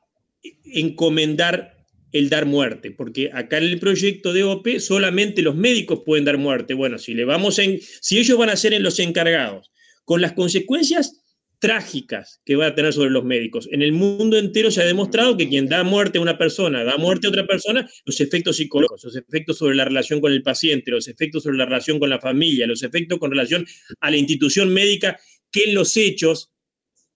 encomendar 0.65 1.85
el 2.11 2.29
dar 2.29 2.45
muerte, 2.45 2.91
porque 2.91 3.31
acá 3.33 3.57
en 3.57 3.63
el 3.63 3.79
proyecto 3.79 4.33
de 4.33 4.43
OPE 4.43 4.79
solamente 4.79 5.41
los 5.41 5.55
médicos 5.55 6.03
pueden 6.05 6.25
dar 6.25 6.37
muerte. 6.37 6.75
Bueno, 6.75 6.99
si 6.99 7.13
le 7.13 7.25
vamos 7.25 7.57
en, 7.59 7.79
si 7.81 8.19
ellos 8.19 8.37
van 8.37 8.49
a 8.49 8.55
ser 8.55 8.73
en 8.73 8.83
los 8.83 8.99
encargados, 8.99 9.71
con 10.05 10.21
las 10.21 10.33
consecuencias 10.33 11.23
trágicas 11.63 12.41
que 12.43 12.57
va 12.57 12.67
a 12.67 12.75
tener 12.75 12.91
sobre 12.91 13.09
los 13.09 13.23
médicos. 13.23 13.69
En 13.71 13.81
el 13.81 13.93
mundo 13.93 14.37
entero 14.37 14.69
se 14.69 14.81
ha 14.81 14.85
demostrado 14.85 15.37
que 15.37 15.47
quien 15.47 15.69
da 15.69 15.85
muerte 15.85 16.17
a 16.17 16.21
una 16.21 16.37
persona, 16.37 16.83
da 16.83 16.97
muerte 16.97 17.25
a 17.25 17.29
otra 17.29 17.47
persona, 17.47 17.89
los 18.03 18.19
efectos 18.19 18.57
psicológicos, 18.57 19.05
los 19.05 19.15
efectos 19.15 19.59
sobre 19.59 19.75
la 19.75 19.85
relación 19.85 20.19
con 20.19 20.33
el 20.33 20.43
paciente, 20.43 20.91
los 20.91 21.07
efectos 21.07 21.43
sobre 21.43 21.57
la 21.57 21.63
relación 21.63 21.99
con 21.99 22.09
la 22.09 22.19
familia, 22.19 22.67
los 22.67 22.83
efectos 22.83 23.17
con 23.17 23.31
relación 23.31 23.65
a 24.01 24.11
la 24.11 24.17
institución 24.17 24.73
médica, 24.73 25.17
que 25.51 25.63
en 25.63 25.73
los 25.73 25.95
hechos, 25.95 26.51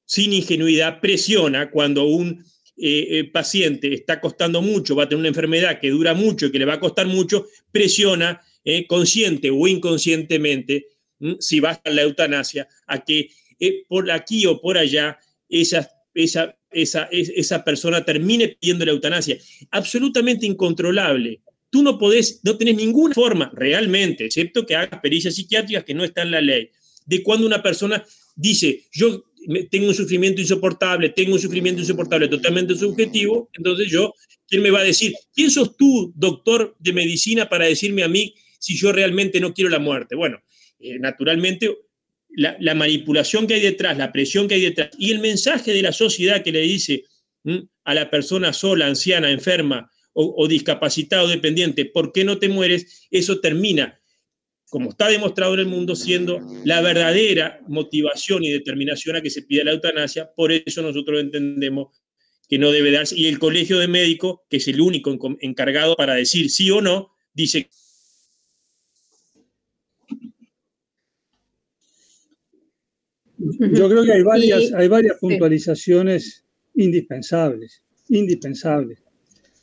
sin 0.05 0.31
ingenuidad, 0.31 1.01
presiona 1.01 1.69
cuando 1.69 2.05
un 2.05 2.45
eh, 2.79 3.19
eh, 3.19 3.23
paciente 3.31 3.91
está 3.91 4.21
costando 4.21 4.61
mucho, 4.61 4.95
va 4.95 5.03
a 5.03 5.09
tener 5.09 5.19
una 5.19 5.29
enfermedad 5.29 5.79
que 5.79 5.89
dura 5.89 6.13
mucho 6.13 6.45
y 6.45 6.51
que 6.51 6.59
le 6.59 6.65
va 6.65 6.75
a 6.75 6.79
costar 6.79 7.07
mucho, 7.07 7.47
presiona 7.71 8.41
eh, 8.63 8.85
consciente 8.85 9.49
o 9.49 9.67
inconscientemente, 9.67 10.87
si 11.39 11.59
va 11.59 11.81
a 11.83 11.89
la 11.89 12.03
eutanasia, 12.03 12.67
a 12.85 13.03
que 13.03 13.31
por 13.87 14.11
aquí 14.11 14.45
o 14.45 14.61
por 14.61 14.77
allá 14.77 15.17
esa, 15.49 15.89
esa, 16.13 16.55
esa, 16.69 17.09
esa 17.11 17.63
persona 17.63 18.05
termine 18.05 18.49
pidiendo 18.49 18.85
la 18.85 18.91
eutanasia. 18.91 19.37
Absolutamente 19.71 20.45
incontrolable. 20.45 21.41
Tú 21.71 21.81
no 21.81 21.97
podés, 21.97 22.41
no 22.43 22.57
tenés 22.57 22.75
ninguna 22.75 23.15
forma 23.15 23.51
realmente, 23.55 24.25
excepto 24.25 24.67
que 24.67 24.75
hagas 24.75 24.99
pericias 25.01 25.33
psiquiátricas 25.33 25.83
que 25.83 25.95
no 25.95 26.03
están 26.03 26.27
en 26.27 26.31
la 26.31 26.41
ley, 26.41 26.69
de 27.07 27.23
cuando 27.23 27.47
una 27.47 27.63
persona 27.63 28.05
dice, 28.35 28.83
yo 28.91 29.23
tengo 29.69 29.87
un 29.87 29.93
sufrimiento 29.93 30.41
insoportable, 30.41 31.09
tengo 31.09 31.33
un 31.33 31.39
sufrimiento 31.39 31.81
insoportable 31.81 32.27
totalmente 32.27 32.75
subjetivo, 32.75 33.49
entonces 33.53 33.89
yo, 33.89 34.13
¿quién 34.47 34.61
me 34.61 34.71
va 34.71 34.79
a 34.79 34.83
decir? 34.83 35.13
¿Quién 35.33 35.49
sos 35.49 35.77
tú, 35.77 36.11
doctor 36.15 36.75
de 36.79 36.93
medicina, 36.93 37.47
para 37.47 37.65
decirme 37.65 38.03
a 38.03 38.07
mí 38.07 38.35
si 38.59 38.75
yo 38.75 38.91
realmente 38.91 39.39
no 39.39 39.53
quiero 39.53 39.69
la 39.69 39.79
muerte? 39.79 40.15
Bueno, 40.15 40.41
eh, 40.79 40.99
naturalmente 40.99 41.77
la, 42.29 42.75
manipulación 42.75 43.47
que 43.47 43.53
hay 43.53 43.61
detrás, 43.61 43.97
la 43.97 44.11
presión 44.11 44.47
que 44.47 44.55
hay 44.55 44.61
detrás 44.61 44.89
y 44.97 45.11
el 45.11 45.19
mensaje 45.19 45.71
de 45.71 45.81
la 45.81 45.93
sociedad 45.93 46.43
que 46.43 46.51
le 46.51 46.61
dice 46.61 47.05
a 47.85 47.93
la 47.93 48.09
persona 48.09 48.51
sola, 48.51 48.87
anciana, 48.87 49.31
enferma 49.31 49.89
o, 50.11 50.35
o 50.37 50.47
discapacitada 50.49 51.23
o 51.23 51.27
dependiente, 51.27 51.85
¿por 51.85 52.11
qué 52.11 52.25
no 52.25 52.37
te 52.37 52.49
mueres? 52.49 53.07
Eso 53.09 53.39
termina 53.39 53.96
como 54.69 54.89
está 54.89 55.07
demostrado 55.07 55.53
en 55.53 55.61
el 55.61 55.65
mundo, 55.67 55.95
siendo 55.95 56.39
la 56.65 56.81
verdadera 56.81 57.61
motivación 57.67 58.43
y 58.43 58.51
determinación 58.51 59.15
a 59.15 59.21
que 59.21 59.29
se 59.29 59.43
pida 59.43 59.63
la 59.63 59.71
eutanasia. 59.71 60.31
Por 60.35 60.51
eso 60.51 60.81
nosotros 60.81 61.21
entendemos 61.21 62.01
que 62.49 62.57
no 62.57 62.71
debe 62.71 62.91
darse. 62.91 63.17
Y 63.17 63.27
el 63.27 63.39
colegio 63.39 63.79
de 63.79 63.87
médicos, 63.87 64.39
que 64.49 64.57
es 64.57 64.67
el 64.67 64.81
único 64.81 65.17
encargado 65.41 65.95
para 65.95 66.15
decir 66.15 66.49
sí 66.49 66.69
o 66.71 66.81
no, 66.81 67.11
dice... 67.33 67.69
Yo 73.39 73.87
creo 73.87 74.03
que 74.03 74.13
hay 74.13 74.23
varias, 74.23 74.73
hay 74.73 74.87
varias 74.87 75.17
puntualizaciones 75.19 76.43
indispensables, 76.73 77.83
indispensables. 78.09 79.03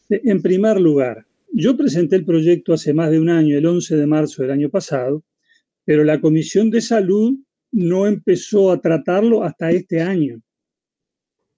En 0.08 0.40
primer 0.40 0.80
lugar, 0.80 1.26
yo 1.56 1.76
presenté 1.76 2.16
el 2.16 2.24
proyecto 2.24 2.72
hace 2.72 2.92
más 2.92 3.10
de 3.12 3.20
un 3.20 3.28
año, 3.30 3.56
el 3.56 3.64
11 3.64 3.96
de 3.96 4.06
marzo 4.06 4.42
del 4.42 4.50
año 4.50 4.70
pasado, 4.70 5.24
pero 5.84 6.02
la 6.02 6.20
Comisión 6.20 6.68
de 6.68 6.80
Salud 6.80 7.38
no 7.70 8.06
empezó 8.08 8.72
a 8.72 8.80
tratarlo 8.80 9.44
hasta 9.44 9.70
este 9.70 10.00
año. 10.00 10.40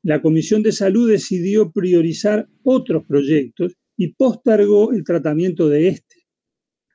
La 0.03 0.21
Comisión 0.21 0.63
de 0.63 0.73
Salud 0.73 1.11
decidió 1.11 1.73
priorizar 1.73 2.47
otros 2.63 3.05
proyectos 3.07 3.75
y 3.97 4.09
postergó 4.15 4.93
el 4.93 5.03
tratamiento 5.03 5.69
de 5.69 5.89
este. 5.89 6.17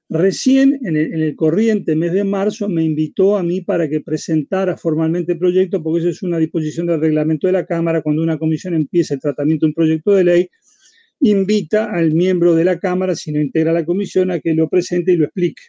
Recién 0.08 0.78
en 0.84 0.96
el, 0.98 1.36
corriente 1.36 1.96
mes 1.96 2.12
de 2.12 2.24
marzo 2.24 2.70
me 2.70 2.84
invitó 2.84 3.38
a 3.38 3.44
mí 3.44 3.62
para 3.62 3.90
que 3.90 4.02
presentara 4.02 4.78
formalmente 4.78 5.32
el 5.32 5.40
proyecto, 5.40 5.82
porque 5.82 6.02
eso 6.02 6.10
es 6.10 6.22
una 6.22 6.38
disposición 6.38 6.86
del 6.86 7.00
reglamento 7.00 7.48
de 7.48 7.54
la 7.54 7.66
Cámara. 7.66 8.02
Cuando 8.02 8.22
una 8.22 8.38
comisión 8.38 8.76
empieza 8.76 9.14
el 9.14 9.22
tratamiento 9.22 9.66
de 9.66 9.70
un 9.70 9.74
proyecto 9.74 10.12
de 10.12 10.24
ley, 10.24 10.50
invita 11.22 11.92
al 11.92 12.14
miembro 12.14 12.56
de 12.56 12.66
la 12.66 12.80
Cámara, 12.80 13.16
si 13.16 13.32
no 13.32 13.40
integra 13.40 13.72
la 13.72 13.86
comisión, 13.86 14.32
a 14.32 14.40
que 14.40 14.54
lo 14.54 14.68
presente 14.70 15.14
y 15.14 15.18
lo 15.18 15.26
explique. 15.26 15.62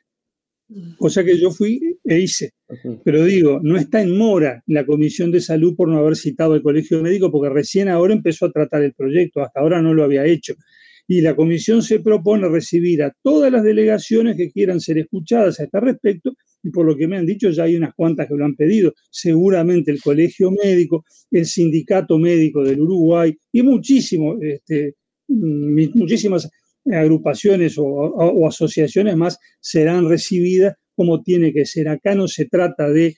Cosa 0.97 1.23
que 1.23 1.39
yo 1.39 1.51
fui 1.51 1.99
e 2.05 2.19
hice. 2.21 2.53
Pero 3.05 3.25
digo, 3.25 3.61
no 3.63 3.77
está 3.77 4.01
en 4.01 4.17
mora 4.17 4.63
la 4.67 4.87
Comisión 4.87 5.31
de 5.31 5.41
Salud 5.41 5.77
por 5.77 5.89
no 5.89 5.99
haber 5.99 6.17
citado 6.17 6.55
al 6.55 6.63
Colegio 6.63 7.03
Médico, 7.03 7.31
porque 7.31 7.53
recién 7.53 7.89
ahora 7.89 8.15
empezó 8.15 8.47
a 8.47 8.53
tratar 8.53 8.83
el 8.83 8.95
proyecto, 8.95 9.43
hasta 9.43 9.61
ahora 9.61 9.83
no 9.83 9.93
lo 9.93 10.05
había 10.05 10.25
hecho. 10.25 10.55
Y 11.07 11.21
la 11.21 11.37
Comisión 11.37 11.83
se 11.83 12.01
propone 12.01 12.49
recibir 12.49 13.03
a 13.03 13.15
todas 13.23 13.53
las 13.53 13.63
delegaciones 13.63 14.37
que 14.37 14.51
quieran 14.51 14.81
ser 14.81 14.97
escuchadas 14.99 15.61
a 15.61 15.65
este 15.65 15.81
respecto, 15.81 16.35
y 16.63 16.71
por 16.71 16.87
lo 16.87 16.97
que 16.97 17.09
me 17.09 17.19
han 17.19 17.27
dicho, 17.27 17.51
ya 17.51 17.65
hay 17.65 17.77
unas 17.77 17.93
cuantas 17.95 18.29
que 18.29 18.35
lo 18.35 18.45
han 18.45 18.55
pedido. 18.55 18.95
Seguramente 19.11 19.91
el 19.91 20.01
Colegio 20.01 20.51
Médico, 20.51 21.05
el 21.31 21.45
Sindicato 21.45 22.19
Médico 22.19 22.63
del 22.63 22.81
Uruguay 22.81 23.37
y 23.51 23.63
muchísimos 23.63 24.39
este, 24.41 24.95
muchísimas 25.33 26.49
agrupaciones 26.91 27.77
o, 27.79 28.47
asociaciones 28.47 29.17
más 29.17 29.39
serán 29.61 30.09
recibidas 30.09 30.75
como 30.95 31.23
tiene 31.23 31.53
que 31.53 31.65
ser. 31.65 31.89
Acá 31.89 32.15
no 32.15 32.29
se 32.29 32.47
trata 32.47 32.89
de 32.89 33.15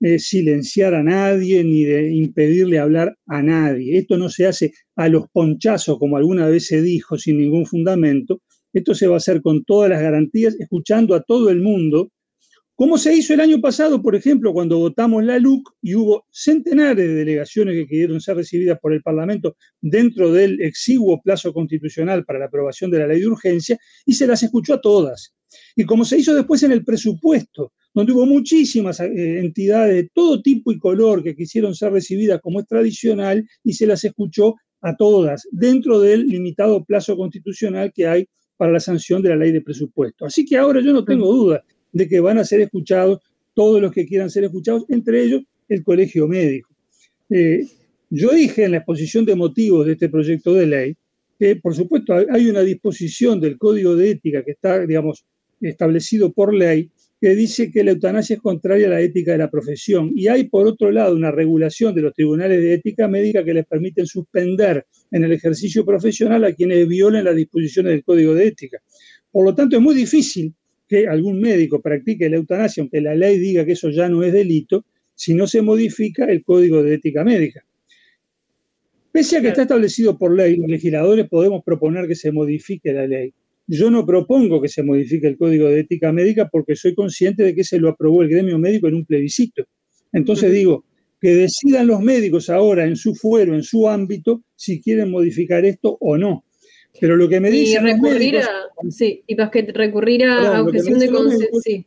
eh, 0.00 0.18
silenciar 0.18 0.94
a 0.94 1.02
nadie 1.02 1.64
ni 1.64 1.84
de 1.84 2.12
impedirle 2.12 2.78
hablar 2.78 3.16
a 3.26 3.42
nadie. 3.42 3.98
Esto 3.98 4.18
no 4.18 4.28
se 4.28 4.46
hace 4.46 4.72
a 4.96 5.08
los 5.08 5.28
ponchazos, 5.30 5.98
como 5.98 6.16
alguna 6.16 6.46
vez 6.48 6.66
se 6.66 6.82
dijo, 6.82 7.16
sin 7.16 7.38
ningún 7.38 7.66
fundamento. 7.66 8.42
Esto 8.72 8.94
se 8.94 9.06
va 9.06 9.14
a 9.14 9.16
hacer 9.18 9.40
con 9.40 9.64
todas 9.64 9.90
las 9.90 10.02
garantías, 10.02 10.56
escuchando 10.58 11.14
a 11.14 11.22
todo 11.22 11.50
el 11.50 11.62
mundo 11.62 12.10
como 12.76 12.98
se 12.98 13.14
hizo 13.14 13.32
el 13.32 13.40
año 13.40 13.60
pasado, 13.60 14.02
por 14.02 14.16
ejemplo, 14.16 14.52
cuando 14.52 14.78
votamos 14.78 15.22
la 15.22 15.38
LUC 15.38 15.70
y 15.80 15.94
hubo 15.94 16.26
centenares 16.30 17.06
de 17.06 17.14
delegaciones 17.14 17.76
que 17.76 17.86
quisieron 17.86 18.20
ser 18.20 18.36
recibidas 18.36 18.80
por 18.80 18.92
el 18.92 19.00
Parlamento 19.00 19.56
dentro 19.80 20.32
del 20.32 20.60
exiguo 20.60 21.22
plazo 21.22 21.52
constitucional 21.52 22.24
para 22.24 22.40
la 22.40 22.46
aprobación 22.46 22.90
de 22.90 22.98
la 22.98 23.06
ley 23.06 23.20
de 23.20 23.28
urgencia, 23.28 23.78
y 24.04 24.14
se 24.14 24.26
las 24.26 24.42
escuchó 24.42 24.74
a 24.74 24.80
todas. 24.80 25.34
Y 25.76 25.84
como 25.84 26.04
se 26.04 26.18
hizo 26.18 26.34
después 26.34 26.64
en 26.64 26.72
el 26.72 26.84
presupuesto, 26.84 27.72
donde 27.94 28.12
hubo 28.12 28.26
muchísimas 28.26 28.98
eh, 28.98 29.38
entidades 29.38 29.94
de 29.94 30.10
todo 30.12 30.42
tipo 30.42 30.72
y 30.72 30.78
color 30.80 31.22
que 31.22 31.36
quisieron 31.36 31.76
ser 31.76 31.92
recibidas 31.92 32.40
como 32.40 32.58
es 32.58 32.66
tradicional, 32.66 33.46
y 33.62 33.72
se 33.74 33.86
las 33.86 34.02
escuchó 34.02 34.56
a 34.80 34.96
todas, 34.96 35.46
dentro 35.52 36.00
del 36.00 36.26
limitado 36.26 36.84
plazo 36.84 37.16
constitucional 37.16 37.92
que 37.94 38.08
hay 38.08 38.26
para 38.56 38.72
la 38.72 38.80
sanción 38.80 39.22
de 39.22 39.28
la 39.28 39.36
ley 39.36 39.52
de 39.52 39.60
presupuesto. 39.60 40.26
Así 40.26 40.44
que 40.44 40.56
ahora 40.56 40.80
yo 40.80 40.92
no 40.92 41.04
tengo 41.04 41.32
duda 41.32 41.62
de 41.94 42.08
que 42.08 42.20
van 42.20 42.38
a 42.38 42.44
ser 42.44 42.60
escuchados 42.60 43.20
todos 43.54 43.80
los 43.80 43.92
que 43.92 44.04
quieran 44.04 44.28
ser 44.28 44.44
escuchados, 44.44 44.84
entre 44.88 45.22
ellos 45.22 45.42
el 45.68 45.82
colegio 45.82 46.28
médico. 46.28 46.68
Eh, 47.30 47.66
yo 48.10 48.30
dije 48.30 48.64
en 48.64 48.72
la 48.72 48.78
exposición 48.78 49.24
de 49.24 49.34
motivos 49.34 49.86
de 49.86 49.92
este 49.92 50.08
proyecto 50.08 50.52
de 50.52 50.66
ley 50.66 50.96
que, 51.38 51.56
por 51.56 51.74
supuesto, 51.74 52.14
hay 52.14 52.48
una 52.48 52.60
disposición 52.60 53.40
del 53.40 53.56
código 53.56 53.96
de 53.96 54.10
ética 54.10 54.44
que 54.44 54.52
está, 54.52 54.86
digamos, 54.86 55.24
establecido 55.60 56.32
por 56.32 56.52
ley, 56.52 56.90
que 57.20 57.34
dice 57.34 57.70
que 57.70 57.82
la 57.82 57.92
eutanasia 57.92 58.36
es 58.36 58.42
contraria 58.42 58.86
a 58.86 58.90
la 58.90 59.00
ética 59.00 59.32
de 59.32 59.38
la 59.38 59.50
profesión. 59.50 60.12
Y 60.14 60.28
hay, 60.28 60.44
por 60.44 60.66
otro 60.66 60.90
lado, 60.90 61.16
una 61.16 61.30
regulación 61.30 61.94
de 61.94 62.02
los 62.02 62.12
tribunales 62.12 62.60
de 62.60 62.74
ética 62.74 63.08
médica 63.08 63.44
que 63.44 63.54
les 63.54 63.66
permiten 63.66 64.06
suspender 64.06 64.84
en 65.10 65.24
el 65.24 65.32
ejercicio 65.32 65.84
profesional 65.84 66.44
a 66.44 66.52
quienes 66.52 66.86
violen 66.86 67.24
las 67.24 67.34
disposiciones 67.34 67.92
del 67.92 68.04
código 68.04 68.34
de 68.34 68.48
ética. 68.48 68.78
Por 69.30 69.44
lo 69.44 69.54
tanto, 69.54 69.76
es 69.76 69.82
muy 69.82 69.94
difícil 69.94 70.54
que 70.88 71.08
algún 71.08 71.40
médico 71.40 71.80
practique 71.80 72.28
la 72.28 72.36
eutanasia, 72.36 72.82
aunque 72.82 73.00
la 73.00 73.14
ley 73.14 73.38
diga 73.38 73.64
que 73.64 73.72
eso 73.72 73.90
ya 73.90 74.08
no 74.08 74.22
es 74.22 74.32
delito, 74.32 74.84
si 75.14 75.34
no 75.34 75.46
se 75.46 75.62
modifica 75.62 76.24
el 76.26 76.42
código 76.42 76.82
de 76.82 76.94
ética 76.94 77.24
médica. 77.24 77.64
Pese 79.12 79.36
a 79.36 79.42
que 79.42 79.48
está 79.48 79.62
establecido 79.62 80.18
por 80.18 80.36
ley, 80.36 80.56
los 80.56 80.68
legisladores 80.68 81.28
podemos 81.28 81.62
proponer 81.64 82.08
que 82.08 82.16
se 82.16 82.32
modifique 82.32 82.92
la 82.92 83.06
ley. 83.06 83.32
Yo 83.66 83.90
no 83.90 84.04
propongo 84.04 84.60
que 84.60 84.68
se 84.68 84.82
modifique 84.82 85.26
el 85.26 85.38
código 85.38 85.68
de 85.68 85.80
ética 85.80 86.12
médica 86.12 86.48
porque 86.48 86.74
soy 86.74 86.94
consciente 86.94 87.44
de 87.44 87.54
que 87.54 87.64
se 87.64 87.78
lo 87.78 87.88
aprobó 87.88 88.22
el 88.22 88.28
gremio 88.28 88.58
médico 88.58 88.88
en 88.88 88.96
un 88.96 89.06
plebiscito. 89.06 89.64
Entonces 90.12 90.52
digo, 90.52 90.84
que 91.20 91.34
decidan 91.34 91.86
los 91.86 92.00
médicos 92.00 92.50
ahora 92.50 92.84
en 92.84 92.96
su 92.96 93.14
fuero, 93.14 93.54
en 93.54 93.62
su 93.62 93.88
ámbito, 93.88 94.42
si 94.56 94.82
quieren 94.82 95.10
modificar 95.10 95.64
esto 95.64 95.96
o 96.00 96.18
no. 96.18 96.44
Pero 97.00 97.16
lo 97.16 97.28
que 97.28 97.40
me 97.40 97.50
dicen. 97.50 97.86
Y 97.86 97.92
recurrir 97.92 98.38
a. 98.38 98.48
Sí, 98.90 99.22
y 99.26 99.36
que 99.36 99.62
recurrir 99.72 100.24
a 100.24 100.62
objeción 100.62 100.98
de 100.98 101.08
conciencia. 101.08 101.60
Sí. 101.62 101.86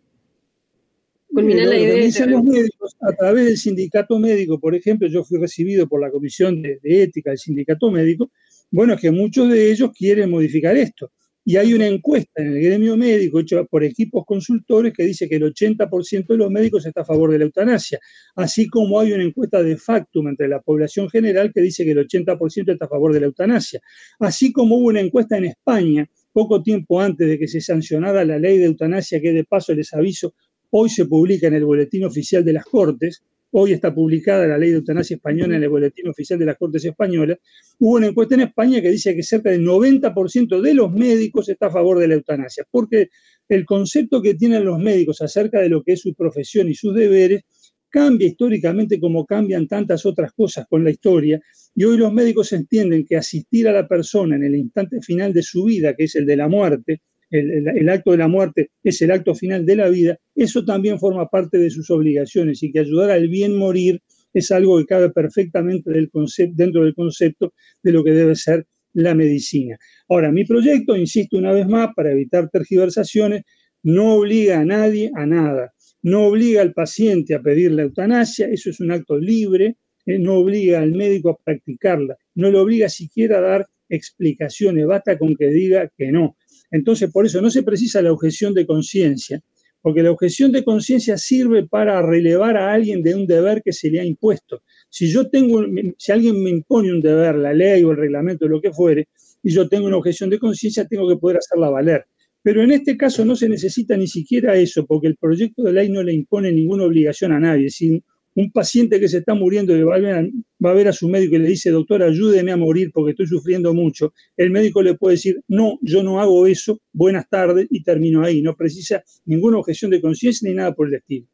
Culminar 1.34 1.68
la 1.68 1.78
idea. 1.78 1.90
Lo 1.90 1.96
que 1.96 2.06
dicen 2.06 2.32
los 2.32 2.44
médicos, 2.44 2.96
a 3.02 3.14
través 3.14 3.46
del 3.46 3.58
sindicato 3.58 4.18
médico, 4.20 4.60
por 4.60 4.76
ejemplo, 4.76 5.08
yo 5.08 5.24
fui 5.24 5.40
recibido 5.40 5.88
por 5.88 6.02
la 6.02 6.12
comisión 6.12 6.62
de 6.62 6.80
ética 6.84 7.32
del 7.32 7.40
sindicato 7.40 7.92
médico, 7.92 8.32
bueno, 8.70 8.94
es 8.94 9.02
que 9.02 9.12
muchos 9.12 9.50
de 9.50 9.72
ellos 9.72 9.92
quieren 9.98 10.30
modificar 10.30 10.76
esto. 10.76 11.12
Y 11.50 11.56
hay 11.56 11.74
una 11.74 11.88
encuesta 11.88 12.42
en 12.42 12.50
el 12.50 12.62
gremio 12.62 12.98
médico 12.98 13.40
hecha 13.40 13.64
por 13.64 13.82
equipos 13.82 14.26
consultores 14.26 14.92
que 14.92 15.04
dice 15.04 15.30
que 15.30 15.38
el 15.38 15.44
80% 15.44 16.28
de 16.28 16.36
los 16.36 16.52
médicos 16.52 16.86
está 16.86 17.04
a 17.04 17.06
favor 17.06 17.32
de 17.32 17.38
la 17.38 17.46
eutanasia, 17.46 18.00
así 18.36 18.68
como 18.68 19.00
hay 19.00 19.14
una 19.14 19.24
encuesta 19.24 19.64
de 19.64 19.78
factum 19.78 20.28
entre 20.28 20.50
la 20.50 20.60
población 20.60 21.10
general 21.10 21.54
que 21.56 21.62
dice 21.62 21.86
que 21.86 21.92
el 21.92 22.06
80% 22.06 22.74
está 22.74 22.84
a 22.84 22.90
favor 22.90 23.14
de 23.14 23.22
la 23.22 23.28
eutanasia, 23.28 23.80
así 24.20 24.52
como 24.52 24.76
hubo 24.76 24.88
una 24.88 25.00
encuesta 25.00 25.38
en 25.38 25.46
España 25.46 26.06
poco 26.34 26.62
tiempo 26.62 27.00
antes 27.00 27.26
de 27.26 27.40
que 27.40 27.48
se 27.48 27.62
sancionara 27.62 28.26
la 28.26 28.38
ley 28.38 28.58
de 28.58 28.66
eutanasia, 28.66 29.22
que 29.22 29.32
de 29.32 29.46
paso 29.46 29.74
les 29.74 29.94
aviso, 29.94 30.34
hoy 30.72 30.90
se 30.90 31.06
publica 31.06 31.48
en 31.48 31.54
el 31.54 31.64
Boletín 31.64 32.04
Oficial 32.04 32.44
de 32.44 32.52
las 32.52 32.66
Cortes, 32.66 33.24
Hoy 33.52 33.72
está 33.72 33.96
publicada 33.96 34.46
la 34.46 34.58
ley 34.58 34.72
de 34.72 34.78
eutanasia 34.78 35.16
española 35.16 35.56
en 35.56 35.64
el 35.64 35.70
boletín 35.70 36.10
oficial 36.10 36.38
de 36.38 36.46
las 36.46 36.58
Cortes 36.58 36.84
Españolas. 36.84 37.38
Hubo 37.80 37.96
una 37.96 38.08
encuesta 38.08 38.36
en 38.36 38.42
España 38.42 38.82
que 38.82 38.92
dice 38.92 39.16
que 39.16 39.24
cerca 39.24 39.50
del 39.50 39.66
90% 39.66 40.60
de 40.60 40.74
los 40.74 40.92
médicos 40.92 41.48
está 41.48 41.68
a 41.68 41.72
favor 41.72 41.98
de 42.00 42.10
la 42.10 42.16
eutanasia, 42.16 42.66
porque 42.70 43.08
el 43.48 43.66
concepto 43.66 44.22
que 44.22 44.34
tienen 44.34 44.66
los 44.66 44.80
médicos 44.80 45.22
acerca 45.22 45.62
de 45.62 45.70
lo 45.70 45.82
que 45.82 45.94
es 45.94 46.02
su 46.02 46.14
profesión 46.14 46.68
y 46.68 46.76
sus 46.76 46.94
deberes 46.94 47.44
cambia 47.90 48.28
históricamente 48.28 49.00
como 49.00 49.26
cambian 49.26 49.66
tantas 49.66 50.06
otras 50.06 50.34
cosas 50.34 50.66
con 50.70 50.84
la 50.84 50.92
historia. 50.92 51.40
Y 51.74 51.86
hoy 51.86 51.98
los 51.98 52.12
médicos 52.12 52.52
entienden 52.52 53.06
que 53.06 53.16
asistir 53.16 53.70
a 53.70 53.72
la 53.72 53.88
persona 53.88 54.36
en 54.36 54.44
el 54.44 54.56
instante 54.56 55.02
final 55.02 55.32
de 55.32 55.44
su 55.44 55.64
vida, 55.64 55.96
que 55.96 56.04
es 56.04 56.16
el 56.16 56.26
de 56.26 56.36
la 56.36 56.50
muerte, 56.50 57.02
el, 57.30 57.90
acto 57.90 58.12
de 58.12 58.18
la 58.18 58.28
muerte 58.28 58.72
es 58.84 59.02
el 59.02 59.12
acto 59.12 59.36
final 59.36 59.66
de 59.66 59.76
la 59.76 59.90
vida, 59.90 60.18
eso 60.36 60.64
también 60.64 61.00
forma 61.00 61.28
parte 61.28 61.58
de 61.58 61.70
sus 61.70 61.90
obligaciones 61.92 62.64
y 62.64 62.72
que 62.72 62.80
ayudar 62.80 63.12
al 63.12 63.28
bien 63.28 63.58
morir 63.58 64.02
es 64.34 64.52
algo 64.52 64.78
que 64.78 64.86
cabe 64.86 65.10
perfectamente 65.10 65.90
dentro 65.92 66.84
del 66.84 66.94
concepto 66.94 67.54
de 67.84 67.92
lo 67.92 68.04
que 68.04 68.12
debe 68.12 68.36
ser 68.36 68.66
la 68.94 69.14
medicina. 69.14 69.78
Ahora, 70.10 70.32
mi 70.32 70.46
proyecto, 70.46 70.96
insisto 70.96 71.38
una 71.38 71.52
vez 71.52 71.68
más, 71.68 71.90
para 71.96 72.12
evitar 72.12 72.50
tergiversaciones, 72.50 73.44
no 73.84 74.16
obliga 74.16 74.60
a 74.60 74.66
nadie 74.66 75.12
a 75.16 75.26
nada, 75.26 75.74
no 76.02 76.28
obliga 76.28 76.62
al 76.62 76.74
paciente 76.74 77.36
a 77.36 77.42
pedir 77.42 77.72
la 77.72 77.84
eutanasia, 77.84 78.48
eso 78.48 78.70
es 78.70 78.80
un 78.80 78.92
acto 78.92 79.18
libre, 79.18 79.78
eh, 80.06 80.20
no 80.20 80.36
obliga 80.36 80.82
al 80.82 80.92
médico 80.92 81.30
a 81.30 81.38
practicarla, 81.38 82.18
no 82.36 82.52
le 82.52 82.58
obliga 82.58 82.90
siquiera 82.90 83.40
a 83.40 83.42
dar 83.42 83.68
explicaciones, 83.90 84.86
basta 84.86 85.18
con 85.18 85.36
que 85.36 85.48
diga 85.48 85.90
que 85.98 86.12
no. 86.12 86.38
Entonces, 86.72 87.12
por 87.12 87.26
eso 87.26 87.42
no 87.42 87.50
se 87.50 87.64
precisa 87.64 88.02
la 88.02 88.12
objeción 88.12 88.54
de 88.54 88.66
conciencia, 88.66 89.42
porque 89.82 90.04
la 90.04 90.12
objeción 90.12 90.52
de 90.52 90.64
conciencia 90.64 91.18
sirve 91.18 91.68
para 91.68 92.02
relevar 92.02 92.58
a 92.58 92.74
alguien 92.74 93.02
de 93.02 93.16
un 93.16 93.26
deber 93.26 93.62
que 93.64 93.72
se 93.72 93.90
le 93.90 94.00
ha 94.00 94.06
impuesto. 94.06 94.64
Si 94.90 95.10
yo 95.10 95.30
tengo, 95.30 95.64
si 95.98 96.12
alguien 96.12 96.44
me 96.44 96.50
impone 96.50 96.92
un 96.92 97.02
deber, 97.02 97.36
la 97.36 97.54
ley 97.54 97.84
o 97.84 97.92
el 97.92 97.98
reglamento, 97.98 98.46
o 98.46 98.50
lo 98.50 98.62
que 98.62 98.72
fuere, 98.72 99.08
y 99.44 99.52
yo 99.52 99.70
tengo 99.70 99.88
una 99.88 99.98
objeción 99.98 100.30
de 100.30 100.40
conciencia, 100.40 100.86
tengo 100.86 101.08
que 101.08 101.18
poder 101.18 101.38
hacerla 101.38 101.70
valer. 101.70 102.06
Pero 102.42 102.64
en 102.64 102.72
este 102.72 102.98
caso 102.98 103.26
no 103.26 103.36
se 103.36 103.50
necesita 103.50 103.96
ni 103.98 104.08
siquiera 104.08 104.56
eso, 104.56 104.86
porque 104.86 105.08
el 105.08 105.18
proyecto 105.18 105.64
de 105.64 105.74
ley 105.74 105.90
no 105.90 106.04
le 106.04 106.14
impone 106.14 106.52
ninguna 106.52 106.86
obligación 106.86 107.32
a 107.32 107.40
nadie. 107.40 107.70
Si 107.70 108.02
un 108.38 108.52
paciente 108.52 109.00
que 109.00 109.10
se 109.10 109.18
está 109.18 109.34
muriendo 109.34 109.76
y 109.76 109.82
va 109.82 109.96
a, 109.96 110.74
ver 110.74 110.88
a, 110.88 110.94
su 110.94 111.10
médico 111.10 111.36
y 111.36 111.40
le 111.40 111.48
dice, 111.48 111.72
doctor, 111.72 112.04
ayúdeme 112.04 112.52
a 112.52 112.58
morir 112.58 112.92
porque 112.94 113.12
estoy 113.12 113.26
sufriendo 113.26 113.74
mucho, 113.74 114.14
el 114.38 114.52
médico 114.52 114.84
le 114.84 114.94
puede 114.94 115.16
decir, 115.16 115.42
no, 115.48 115.80
yo 115.82 116.04
no 116.04 116.22
hago 116.22 116.46
eso, 116.46 116.80
buenas 116.94 117.28
tardes 117.28 117.66
y 117.72 117.82
termino 117.82 118.24
ahí. 118.24 118.44
No 118.44 118.56
precisa 118.56 119.04
ninguna 119.26 119.58
objeción 119.58 119.90
de 119.90 120.02
conciencia 120.02 120.48
ni 120.48 120.56
nada 120.56 120.76
por 120.76 120.88
el 120.88 120.94
estilo. 120.94 121.28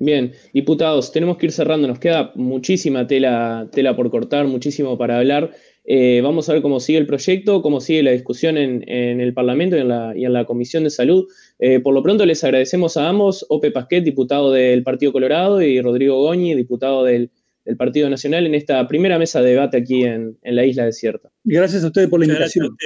Bien, 0.00 0.32
diputados, 0.54 1.12
tenemos 1.12 1.36
que 1.36 1.46
ir 1.46 1.52
cerrando, 1.52 1.86
nos 1.86 1.98
queda 1.98 2.32
muchísima 2.34 3.06
tela, 3.06 3.68
tela 3.72 3.94
por 3.94 4.10
cortar, 4.10 4.46
muchísimo 4.46 4.96
para 4.96 5.18
hablar. 5.18 5.50
Eh, 5.84 6.20
vamos 6.22 6.48
a 6.48 6.54
ver 6.54 6.62
cómo 6.62 6.80
sigue 6.80 6.98
el 6.98 7.06
proyecto, 7.06 7.62
cómo 7.62 7.80
sigue 7.80 8.02
la 8.02 8.10
discusión 8.10 8.56
en, 8.56 8.82
el 8.88 9.34
Parlamento 9.34 9.76
y 9.76 9.80
en, 9.80 10.32
la, 10.32 10.44
Comisión 10.44 10.84
de 10.84 10.90
Salud. 10.90 11.26
Eh, 11.58 11.80
por 11.80 11.94
lo 11.94 12.02
pronto 12.02 12.26
les 12.26 12.42
agradecemos 12.42 12.96
a 12.96 13.08
ambos, 13.08 13.46
Ope 13.48 13.70
Pasquet, 13.70 14.02
diputado 14.02 14.50
del 14.50 14.82
Partido 14.82 15.12
Colorado, 15.12 15.62
y 15.62 15.80
Rodrigo 15.80 16.20
Goñi, 16.20 16.54
diputado 16.54 17.04
del, 17.04 17.30
Partido 17.76 18.08
Nacional, 18.08 18.46
en 18.46 18.54
esta 18.54 18.86
primera 18.86 19.18
mesa 19.18 19.42
de 19.42 19.50
debate 19.50 19.76
aquí 19.76 20.04
en, 20.04 20.38
la 20.44 20.64
isla 20.64 20.84
desierta. 20.84 21.32
Gracias 21.42 21.82
a 21.82 21.88
ustedes 21.88 22.08
por 22.08 22.20
la 22.20 22.26
invitación. 22.26 22.76